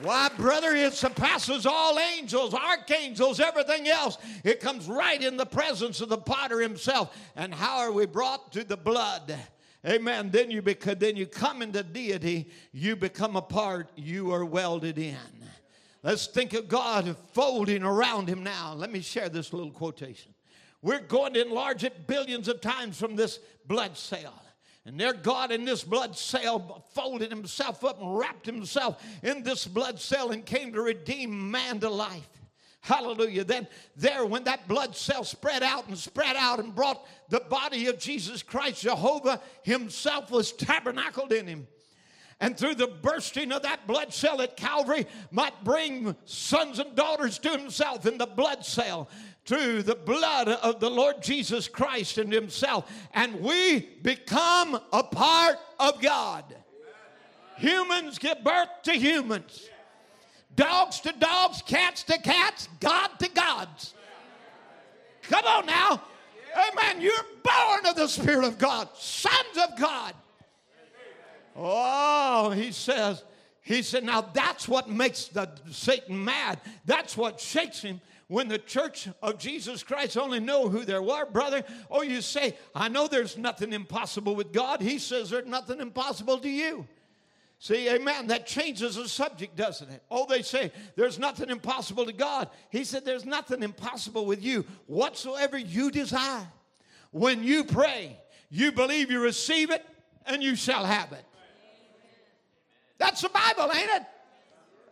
[0.00, 4.16] Why, brother, it surpasses all angels, archangels, everything else.
[4.44, 7.16] It comes right in the presence of the potter himself.
[7.34, 9.36] And how are we brought to the blood?
[9.86, 10.30] Amen.
[10.30, 14.98] Then you become, then you come into deity, you become a part, you are welded
[14.98, 15.16] in.
[16.02, 18.74] Let's think of God folding around him now.
[18.74, 20.32] Let me share this little quotation.
[20.80, 24.42] We're going to enlarge it billions of times from this blood cell.
[24.86, 29.66] And their God in this blood cell folded himself up and wrapped himself in this
[29.66, 32.28] blood cell and came to redeem man to life.
[32.80, 33.44] Hallelujah.
[33.44, 37.88] Then, there, when that blood cell spread out and spread out and brought the body
[37.88, 41.66] of Jesus Christ, Jehovah Himself was tabernacled in Him.
[42.40, 47.38] And through the bursting of that blood cell at Calvary, might bring sons and daughters
[47.40, 49.10] to Himself in the blood cell
[49.48, 52.90] through the blood of the Lord Jesus Christ and Himself.
[53.14, 56.44] And we become a part of God.
[57.56, 59.68] Humans give birth to humans
[60.54, 63.94] dogs to dogs, cats to cats, God to gods.
[65.22, 66.02] Come on now.
[66.70, 67.00] Amen.
[67.00, 67.12] You're
[67.42, 70.14] born of the Spirit of God, sons of God.
[71.54, 73.22] Oh, he says,
[73.68, 76.58] he said, now that's what makes the Satan mad.
[76.86, 78.00] That's what shakes him.
[78.26, 82.56] When the church of Jesus Christ only know who they were, brother, or you say,
[82.74, 84.80] I know there's nothing impossible with God.
[84.80, 86.86] He says there's nothing impossible to you.
[87.58, 88.28] See, amen.
[88.28, 90.02] That changes the subject, doesn't it?
[90.10, 92.48] Oh, they say there's nothing impossible to God.
[92.70, 96.48] He said there's nothing impossible with you whatsoever you desire.
[97.10, 98.18] When you pray,
[98.48, 99.84] you believe you receive it
[100.24, 101.24] and you shall have it.
[102.98, 104.02] That's the Bible, ain't it?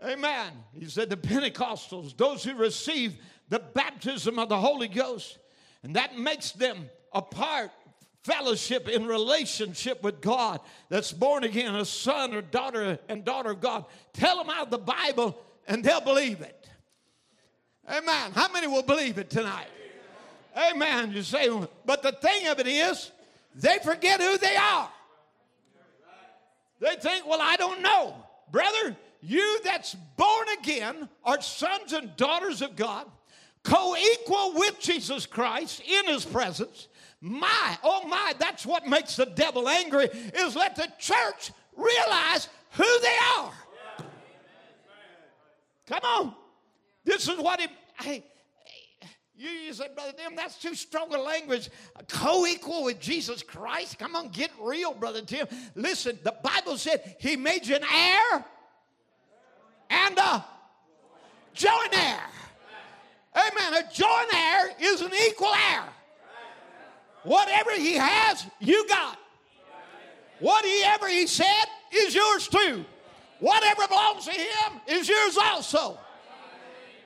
[0.05, 0.53] Amen.
[0.73, 3.17] He said the Pentecostals, those who receive
[3.49, 5.39] the baptism of the Holy Ghost,
[5.83, 7.71] and that makes them a part
[8.27, 13.61] fellowship in relationship with God that's born again, a son or daughter and daughter of
[13.61, 13.85] God.
[14.13, 15.39] Tell them out of the Bible
[15.69, 16.69] and they'll believe it.
[17.89, 18.33] Amen.
[18.35, 19.69] How many will believe it tonight?
[20.57, 21.13] Amen.
[21.13, 21.49] You say,
[21.85, 23.13] but the thing of it is,
[23.55, 24.91] they forget who they are.
[26.81, 28.15] They think, well, I don't know.
[28.51, 33.07] Brother, you that's born again are sons and daughters of God,
[33.63, 36.89] co equal with Jesus Christ in his presence
[37.21, 40.05] my, oh my, that's what makes the devil angry
[40.35, 43.53] is let the church realize who they are.
[45.87, 46.35] Come on.
[47.05, 47.69] This is what he,
[48.01, 48.25] hey,
[49.37, 51.69] you, you say, Brother Tim, that's too strong a language.
[52.09, 53.99] Co equal with Jesus Christ?
[53.99, 55.47] Come on, get real, Brother Tim.
[55.75, 58.45] Listen, the Bible said he made you an heir
[59.91, 60.45] and a
[61.53, 62.21] joint heir.
[63.35, 63.75] Amen.
[63.75, 65.85] A joint heir is an equal heir.
[67.25, 69.19] Whatever he has, you got.
[70.39, 72.85] Whatever he said is yours too.
[73.41, 75.99] Whatever belongs to him is yours also.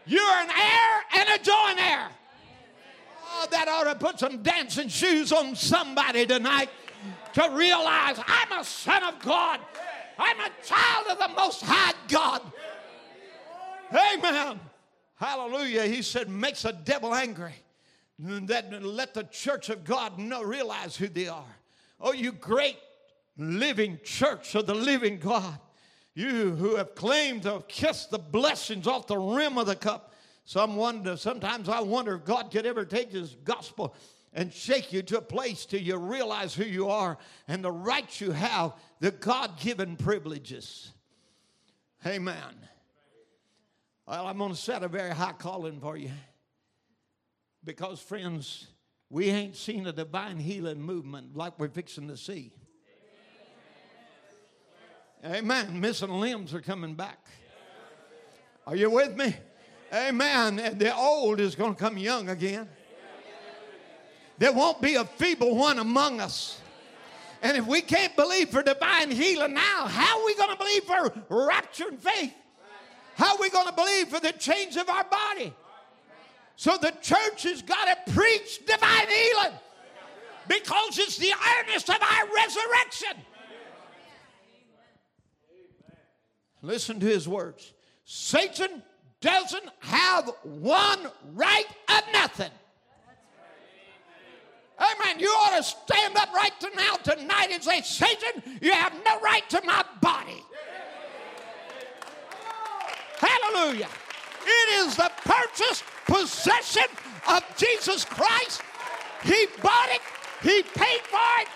[0.07, 2.09] You're an heir and a joint heir.
[3.33, 6.69] Oh, that ought to put some dancing shoes on somebody tonight
[7.35, 9.61] to realize I'm a son of God.
[10.19, 12.43] I'm a child of the Most High God.
[13.93, 14.61] Amen.
[15.15, 15.85] Hallelujah.
[15.85, 17.55] He said, makes a devil angry
[18.19, 21.57] that let the church of God know, realize who they are.
[22.01, 22.77] Oh, you great
[23.39, 25.59] living church of the living God.
[26.15, 30.10] You who have claimed to have kissed the blessings off the rim of the cup.
[30.51, 33.95] Some wonder, sometimes I wonder if God could ever take his gospel
[34.33, 38.21] and shake you to a place till you realize who you are and the rights
[38.21, 40.91] you have, the God given privileges.
[42.05, 42.67] Amen.
[44.09, 46.11] Well, I'm going to set a very high calling for you.
[47.63, 48.67] Because, friends,
[49.09, 52.51] we ain't seen a divine healing movement like we're fixing to see.
[55.25, 55.81] Amen.
[55.81, 57.25] Missing limbs are coming back.
[58.67, 59.37] Are you with me?
[59.93, 60.59] Amen.
[60.59, 62.69] And the old is going to come young again.
[64.39, 66.61] There won't be a feeble one among us.
[67.43, 70.85] And if we can't believe for divine healing now, how are we going to believe
[70.85, 72.33] for rapture and faith?
[73.17, 75.53] How are we going to believe for the change of our body?
[76.57, 79.59] So the church has got to preach divine healing
[80.49, 83.25] because it's the earnest of our resurrection.
[86.63, 87.73] Listen to his words.
[88.05, 88.83] Satan
[89.21, 90.99] doesn't have one
[91.35, 92.51] right of nothing.
[94.79, 95.21] Amen.
[95.21, 99.21] You ought to stand up right to now tonight and say, Satan, you have no
[99.21, 100.43] right to my body.
[103.19, 103.89] Hallelujah.
[104.43, 106.85] It is the purchased possession
[107.29, 108.63] of Jesus Christ.
[109.23, 110.01] He bought it,
[110.43, 111.49] He paid for it,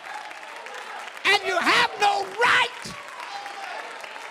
[1.24, 2.94] and you have no right.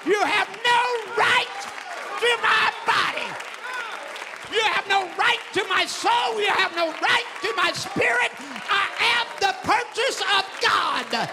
[0.05, 1.82] You have no right
[2.23, 3.27] to my body.
[4.51, 6.39] You have no right to my soul.
[6.39, 8.31] You have no right to my spirit.
[8.69, 8.87] I
[9.17, 11.29] am the purchase of God.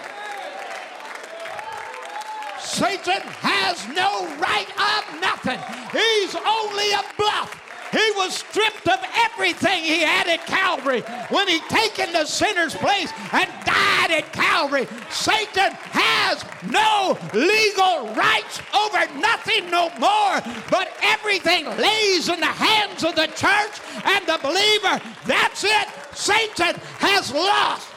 [2.59, 5.59] Satan has no right of nothing.
[5.91, 7.57] He's only a bluff.
[7.91, 13.11] He was stripped of everything he had at Calvary when he taken the sinner's place
[13.33, 14.87] and died at Calvary.
[15.09, 23.03] Satan has no legal rights over nothing no more, but everything lays in the hands
[23.03, 25.01] of the church and the believer.
[25.25, 25.87] That's it.
[26.13, 27.87] Satan has lost.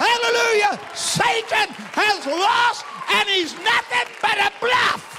[0.00, 0.80] Hallelujah.
[0.94, 5.09] Satan has lost and he's nothing but a bluff.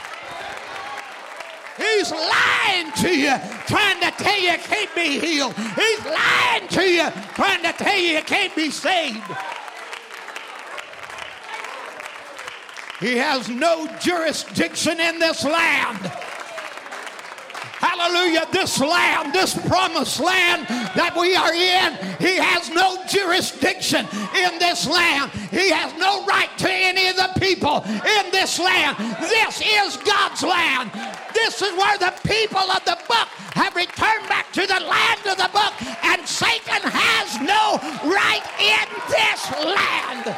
[1.77, 3.35] He's lying to you,
[3.67, 5.53] trying to tell you you can't be healed.
[5.55, 9.21] He's lying to you, trying to tell you you can't be saved.
[12.99, 16.11] He has no jurisdiction in this land.
[17.81, 18.45] Hallelujah.
[18.51, 24.05] This land, this promised land that we are in, he has no jurisdiction
[24.37, 25.31] in this land.
[25.49, 28.97] He has no right to any of the people in this land.
[29.19, 30.91] This is God's land.
[31.33, 35.37] This is where the people of the book have returned back to the land of
[35.37, 37.79] the book, and Satan has no
[38.09, 40.37] right in this land.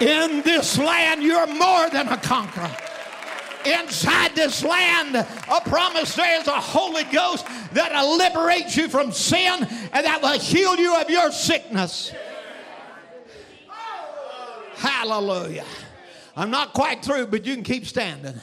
[0.00, 2.70] In this land, you're more than a conqueror.
[3.66, 9.66] Inside this land, a promise there is a Holy Ghost that'll liberate you from sin
[9.92, 12.12] and that will heal you of your sickness.
[14.78, 15.64] Hallelujah.
[16.36, 18.34] I'm not quite through, but you can keep standing.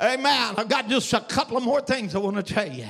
[0.00, 0.54] Amen.
[0.56, 2.86] I've got just a couple of more things I want to tell you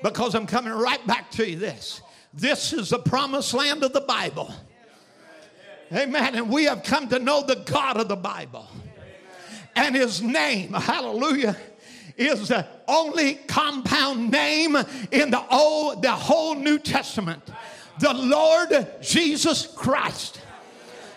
[0.00, 2.00] because I'm coming right back to you this.
[2.32, 4.54] This is the promised land of the Bible.
[5.92, 6.36] Amen.
[6.36, 8.68] And we have come to know the God of the Bible.
[9.74, 11.56] And his name, hallelujah,
[12.16, 14.76] is the only compound name
[15.10, 17.42] in the old, the whole New Testament.
[17.98, 20.40] The Lord Jesus Christ.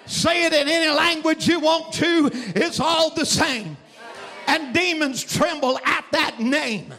[0.07, 3.77] Say it in any language you want to, it's all the same.
[4.47, 6.93] And demons tremble at that name.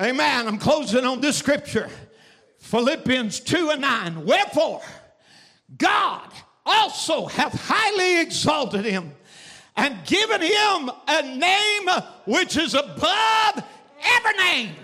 [0.00, 0.48] Amen.
[0.48, 1.90] I'm closing on this scripture
[2.58, 4.24] Philippians 2 and 9.
[4.24, 4.80] Wherefore,
[5.76, 6.28] God
[6.64, 9.12] also hath highly exalted him
[9.76, 11.88] and given him a name
[12.24, 13.62] which is above
[14.02, 14.74] every name.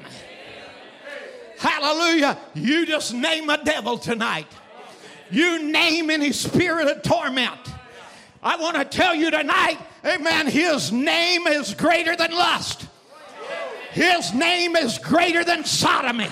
[1.58, 2.38] Hallelujah.
[2.54, 4.46] You just name a devil tonight.
[5.30, 7.58] You name any spirit of torment.
[8.42, 12.86] I want to tell you tonight, amen, his name is greater than lust.
[13.90, 16.28] His name is greater than sodomy.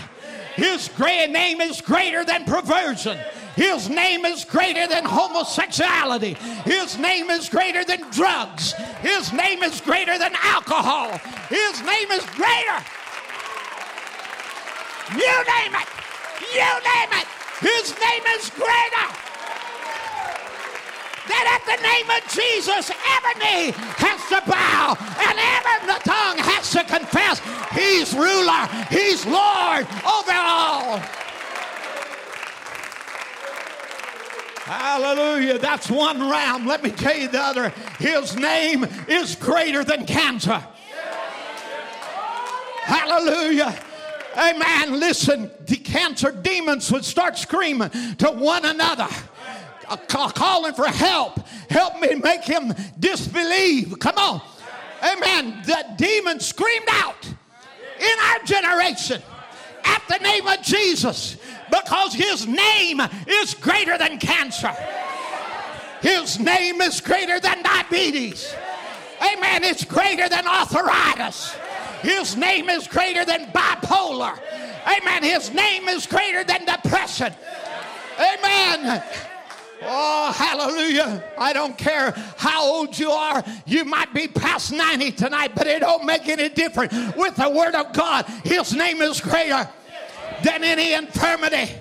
[0.54, 3.18] His name is greater than perversion.
[3.56, 6.34] His name is greater than homosexuality.
[6.64, 8.72] His name is greater than drugs.
[9.00, 11.18] His name is greater than alcohol.
[11.48, 12.78] His name is greater.
[15.12, 15.88] You name it.
[16.54, 17.35] You name it.
[17.60, 19.08] His name is greater.
[21.28, 26.70] That at the name of Jesus, every knee has to bow and every tongue has
[26.70, 27.40] to confess
[27.72, 31.02] He's ruler, He's Lord over all.
[34.66, 35.58] Hallelujah.
[35.58, 36.66] That's one realm.
[36.66, 37.68] Let me tell you the other.
[37.98, 40.62] His name is greater than cancer.
[42.82, 43.78] Hallelujah.
[44.36, 45.00] Amen.
[45.00, 49.08] Listen, the cancer demons would start screaming to one another,
[49.88, 51.40] uh, calling for help.
[51.70, 53.98] Help me make him disbelieve.
[53.98, 54.42] Come on.
[55.02, 55.62] Amen.
[55.64, 59.22] The demon screamed out in our generation
[59.84, 61.38] at the name of Jesus
[61.70, 64.74] because his name is greater than cancer.
[66.02, 68.54] His name is greater than diabetes.
[69.20, 69.64] Amen.
[69.64, 71.56] It's greater than arthritis.
[72.02, 74.38] His name is greater than bipolar.
[74.86, 75.22] Amen.
[75.22, 77.32] His name is greater than depression.
[78.18, 79.02] Amen.
[79.82, 81.22] Oh, hallelujah.
[81.38, 83.44] I don't care how old you are.
[83.66, 86.92] You might be past 90 tonight, but it don't make any difference.
[87.16, 89.68] With the Word of God, His name is greater
[90.42, 91.72] than any infirmity.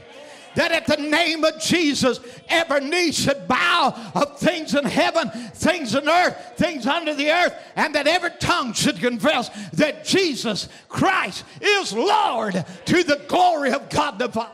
[0.56, 5.94] That at the name of Jesus, every knee should bow of things in heaven, things
[5.96, 11.44] in earth, things under the earth, and that every tongue should confess that Jesus Christ
[11.62, 14.52] is Lord to the glory of God the Father.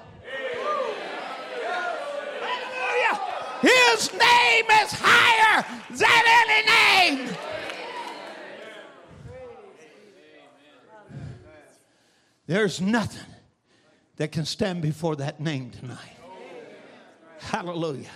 [2.41, 3.19] Hallelujah.
[3.61, 7.37] His name is higher than any name.
[12.47, 13.30] There's nothing
[14.17, 16.17] that can stand before that name tonight.
[17.39, 18.09] Hallelujah.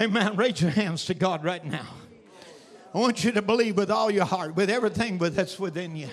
[0.00, 0.36] Amen.
[0.36, 1.86] Raise your hands to God right now.
[2.92, 6.08] I want you to believe with all your heart, with everything that's within you.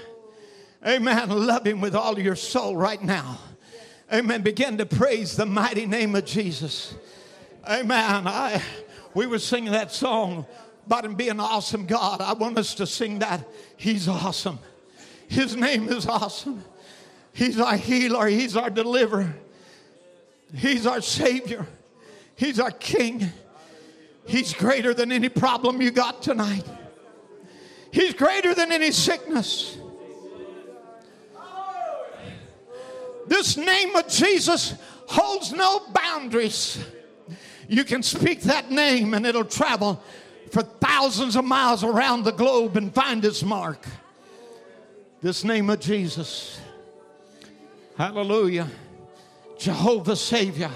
[0.86, 1.30] Amen.
[1.30, 3.40] Love Him with all your soul right now.
[4.12, 4.42] Amen.
[4.42, 6.94] Begin to praise the mighty name of Jesus.
[7.68, 8.28] Amen.
[8.28, 8.62] I,
[9.14, 10.46] we were singing that song
[10.86, 12.22] about him being an awesome God.
[12.22, 13.48] I want us to sing that.
[13.78, 14.60] He's awesome.
[15.28, 16.64] His name is awesome.
[17.34, 18.28] He's our healer.
[18.28, 19.34] He's our deliverer.
[20.54, 21.66] He's our Savior.
[22.36, 23.30] He's our King.
[24.26, 26.66] He's greater than any problem you got tonight.
[27.92, 29.78] He's greater than any sickness.
[33.28, 34.76] This name of Jesus
[35.08, 36.84] holds no boundaries.
[37.68, 40.02] You can speak that name and it'll travel
[40.52, 43.86] for thousands of miles around the globe and find its mark.
[45.22, 46.60] This name of Jesus.
[48.02, 48.68] Hallelujah.
[49.60, 50.72] Jehovah Savior,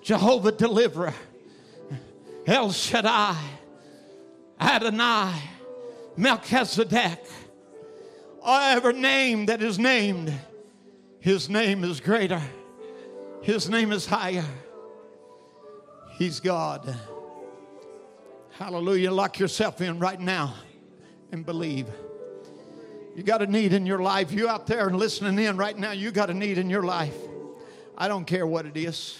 [0.00, 1.12] Jehovah Deliverer,
[2.46, 3.34] El Shaddai,
[4.60, 5.32] Adonai,
[6.16, 7.24] Melchizedek,
[8.46, 10.32] every name that is named,
[11.18, 12.40] his name is greater,
[13.42, 14.46] his name is higher.
[16.18, 16.96] He's God.
[18.52, 19.10] Hallelujah.
[19.10, 20.54] Lock yourself in right now
[21.32, 21.88] and believe.
[23.18, 24.30] You got a need in your life.
[24.30, 27.16] You out there and listening in right now, you got a need in your life.
[27.96, 29.18] I don't care what it is.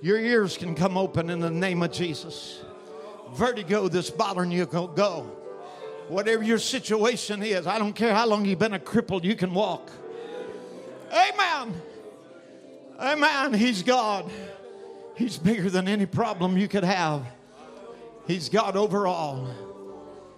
[0.00, 2.58] Your ears can come open in the name of Jesus.
[3.34, 4.86] Vertigo that's bothering you, go.
[4.86, 5.24] go.
[6.08, 9.52] Whatever your situation is, I don't care how long you've been a cripple, you can
[9.52, 9.90] walk.
[11.12, 11.82] Amen.
[12.98, 13.52] Amen.
[13.52, 14.30] He's God.
[15.16, 17.26] He's bigger than any problem you could have.
[18.26, 19.50] He's God over all.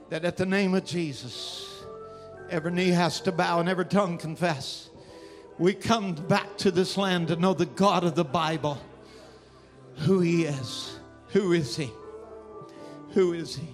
[0.08, 1.69] That at the name of Jesus,
[2.50, 4.90] every knee has to bow and every tongue confess.
[5.58, 8.78] We come back to this land to know the God of the Bible,
[9.98, 10.98] who He is.
[11.28, 11.90] Who is He?
[13.12, 13.68] Who is He?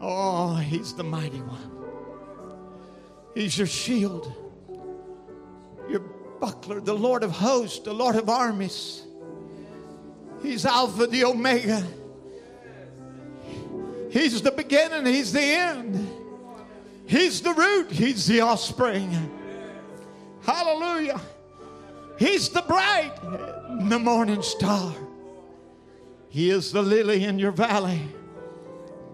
[0.00, 1.70] Oh, He's the mighty one.
[3.34, 4.34] He's your shield,
[5.88, 6.00] your
[6.40, 9.06] buckler, the Lord of hosts, the Lord of armies.
[10.42, 11.82] He's Alpha, the Omega.
[14.10, 16.11] He's the beginning, He's the end.
[17.12, 19.12] He's the root, He's the offspring.
[20.40, 21.20] Hallelujah.
[22.18, 23.12] He's the bright,
[23.86, 24.94] the morning star.
[26.30, 28.00] He is the lily in your valley.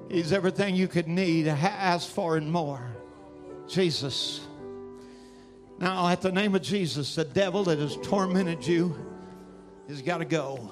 [0.09, 2.87] He's everything you could need, ask for, and more.
[3.67, 4.47] Jesus.
[5.81, 8.97] Now, at the name of Jesus, the devil that has tormented you
[9.89, 10.71] has got to go.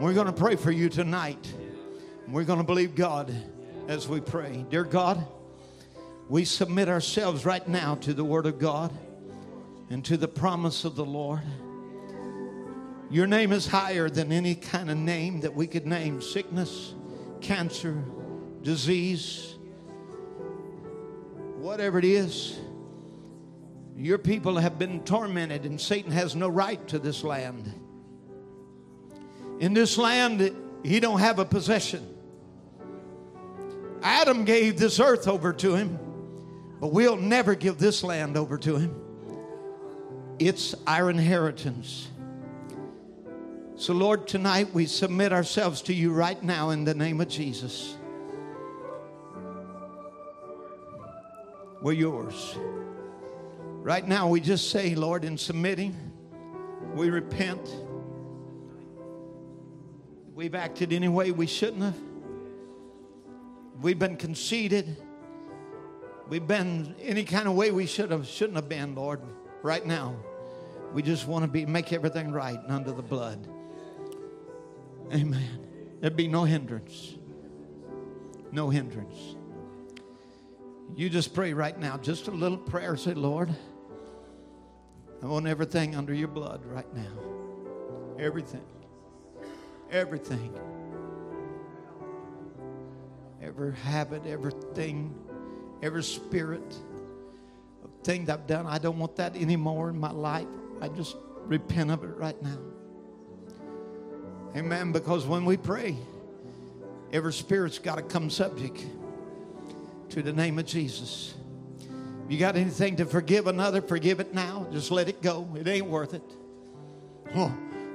[0.00, 1.54] We're going to pray for you tonight.
[2.26, 3.32] We're going to believe God
[3.88, 4.64] as we pray.
[4.70, 5.26] Dear God,
[6.28, 8.92] we submit ourselves right now to the Word of God
[9.90, 11.42] and to the promise of the Lord.
[13.10, 16.94] Your name is higher than any kind of name that we could name sickness,
[17.40, 18.02] cancer,
[18.62, 19.56] disease,
[21.56, 22.58] whatever it is.
[23.96, 27.74] Your people have been tormented, and Satan has no right to this land.
[29.60, 32.11] In this land, he don't have a possession.
[34.02, 35.98] Adam gave this earth over to him,
[36.80, 38.94] but we'll never give this land over to him.
[40.38, 42.08] It's our inheritance.
[43.76, 47.96] So, Lord, tonight we submit ourselves to you right now in the name of Jesus.
[51.80, 52.56] We're yours.
[53.82, 55.96] Right now, we just say, Lord, in submitting,
[56.94, 57.68] we repent.
[60.34, 62.11] We've acted any way we shouldn't have.
[63.80, 64.96] We've been conceited.
[66.28, 69.20] We've been any kind of way we should have shouldn't have been, Lord.
[69.62, 70.16] Right now,
[70.92, 73.46] we just want to be make everything right and under the blood.
[75.12, 75.98] Amen.
[76.00, 77.16] There'd be no hindrance.
[78.50, 79.36] No hindrance.
[80.94, 82.96] You just pray right now, just a little prayer.
[82.96, 83.54] Say, Lord,
[85.22, 87.12] I want everything under your blood right now.
[88.18, 88.64] Everything.
[89.90, 90.58] Everything
[93.42, 95.14] every habit, everything,
[95.82, 96.62] every spirit
[98.04, 98.66] thing that I've done.
[98.66, 100.46] I don't want that anymore in my life.
[100.80, 101.16] I just
[101.46, 102.58] repent of it right now.
[104.56, 104.92] Amen.
[104.92, 105.96] Because when we pray,
[107.12, 108.84] every spirit's got to come subject
[110.10, 111.34] to the name of Jesus.
[112.28, 114.66] You got anything to forgive another, forgive it now.
[114.72, 115.48] Just let it go.
[115.56, 116.22] It ain't worth it.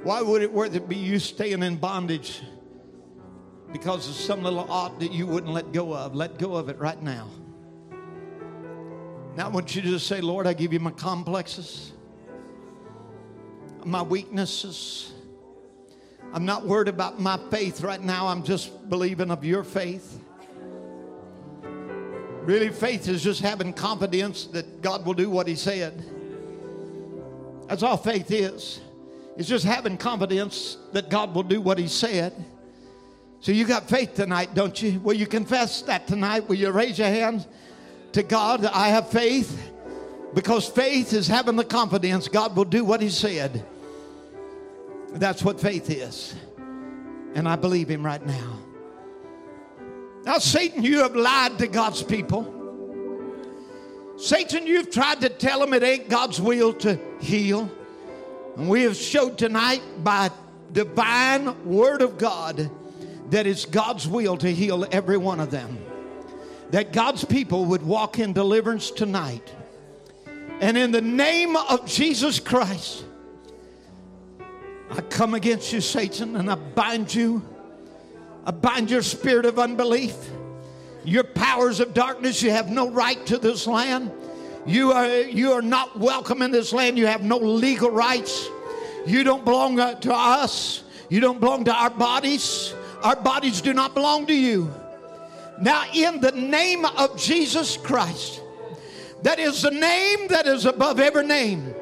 [0.04, 2.42] Why would it worth it be you staying in bondage?
[3.72, 6.16] Because of some little ought that you wouldn't let go of.
[6.16, 7.28] Let go of it right now.
[9.36, 11.92] Now, I want you to just say, Lord, I give you my complexes,
[13.86, 15.14] my weaknesses.
[16.34, 18.28] I'm not worried about my faith right now.
[18.28, 20.20] I'm just believing of your faith.
[22.42, 26.04] Really, faith is just having confidence that God will do what He said.
[27.68, 28.80] That's all faith is.
[29.36, 32.34] It's just having confidence that God will do what He said.
[33.40, 35.00] So you got faith tonight, don't you?
[35.00, 36.50] Will you confess that tonight?
[36.50, 37.46] Will you raise your hand
[38.14, 38.66] to God?
[38.66, 39.72] I have faith.
[40.34, 43.66] Because faith is having the confidence God will do what He said.
[45.14, 46.36] That's what faith is.
[47.36, 48.60] And I believe Him right now.
[50.26, 52.54] Now, Satan, you have lied to God's people.
[54.18, 57.72] Satan, you've tried to tell them it ain't God's will to heal.
[58.58, 60.32] And we have showed tonight by
[60.74, 62.70] divine word of God
[63.30, 65.78] that it's God's will to heal every one of them.
[66.72, 69.54] That God's people would walk in deliverance tonight.
[70.60, 73.06] And in the name of Jesus Christ,
[74.90, 77.48] I come against you, Satan, and I bind you.
[78.46, 80.16] I bind your spirit of unbelief.
[81.04, 84.12] Your powers of darkness, you have no right to this land.
[84.66, 86.98] You are, you are not welcome in this land.
[86.98, 88.50] You have no legal rights.
[89.06, 90.84] You don't belong uh, to us.
[91.10, 92.74] You don't belong to our bodies.
[93.04, 94.74] Our bodies do not belong to you.
[95.60, 98.42] Now, in the name of Jesus Christ,
[99.24, 101.74] that is the name that is above every name,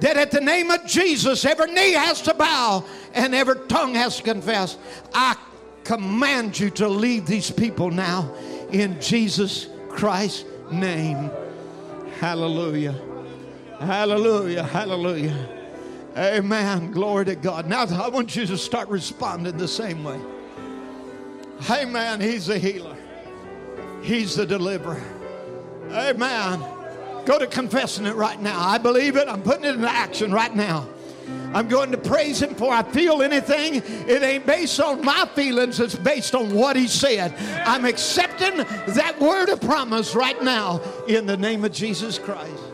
[0.00, 2.84] that at the name of Jesus, every knee has to bow
[3.14, 4.78] and every tongue has to confess.
[5.12, 5.36] I
[5.84, 8.34] command you to leave these people now
[8.70, 11.30] in Jesus Christ's name.
[12.20, 12.94] Hallelujah.
[13.78, 14.62] Hallelujah.
[14.62, 15.48] Hallelujah.
[16.16, 16.90] Amen.
[16.90, 17.66] Glory to God.
[17.66, 20.20] Now I want you to start responding the same way.
[21.70, 22.20] Amen.
[22.20, 22.96] He's the healer.
[24.02, 25.02] He's the deliverer.
[25.90, 26.62] Amen.
[27.24, 28.60] Go to confessing it right now.
[28.60, 29.28] I believe it.
[29.28, 30.88] I'm putting it into action right now.
[31.52, 33.76] I'm going to praise him for I feel anything.
[34.08, 37.34] It ain't based on my feelings, it's based on what he said.
[37.66, 42.67] I'm accepting that word of promise right now in the name of Jesus Christ.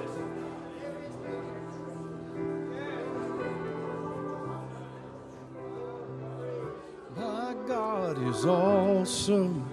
[8.04, 9.64] God is awesome.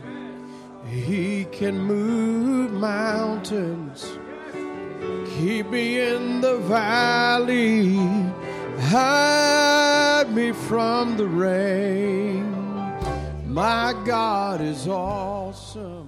[0.86, 4.18] He can move mountains.
[5.38, 7.98] Keep me in the valley
[8.80, 12.50] hide me from the rain.
[13.48, 16.01] My God is awesome.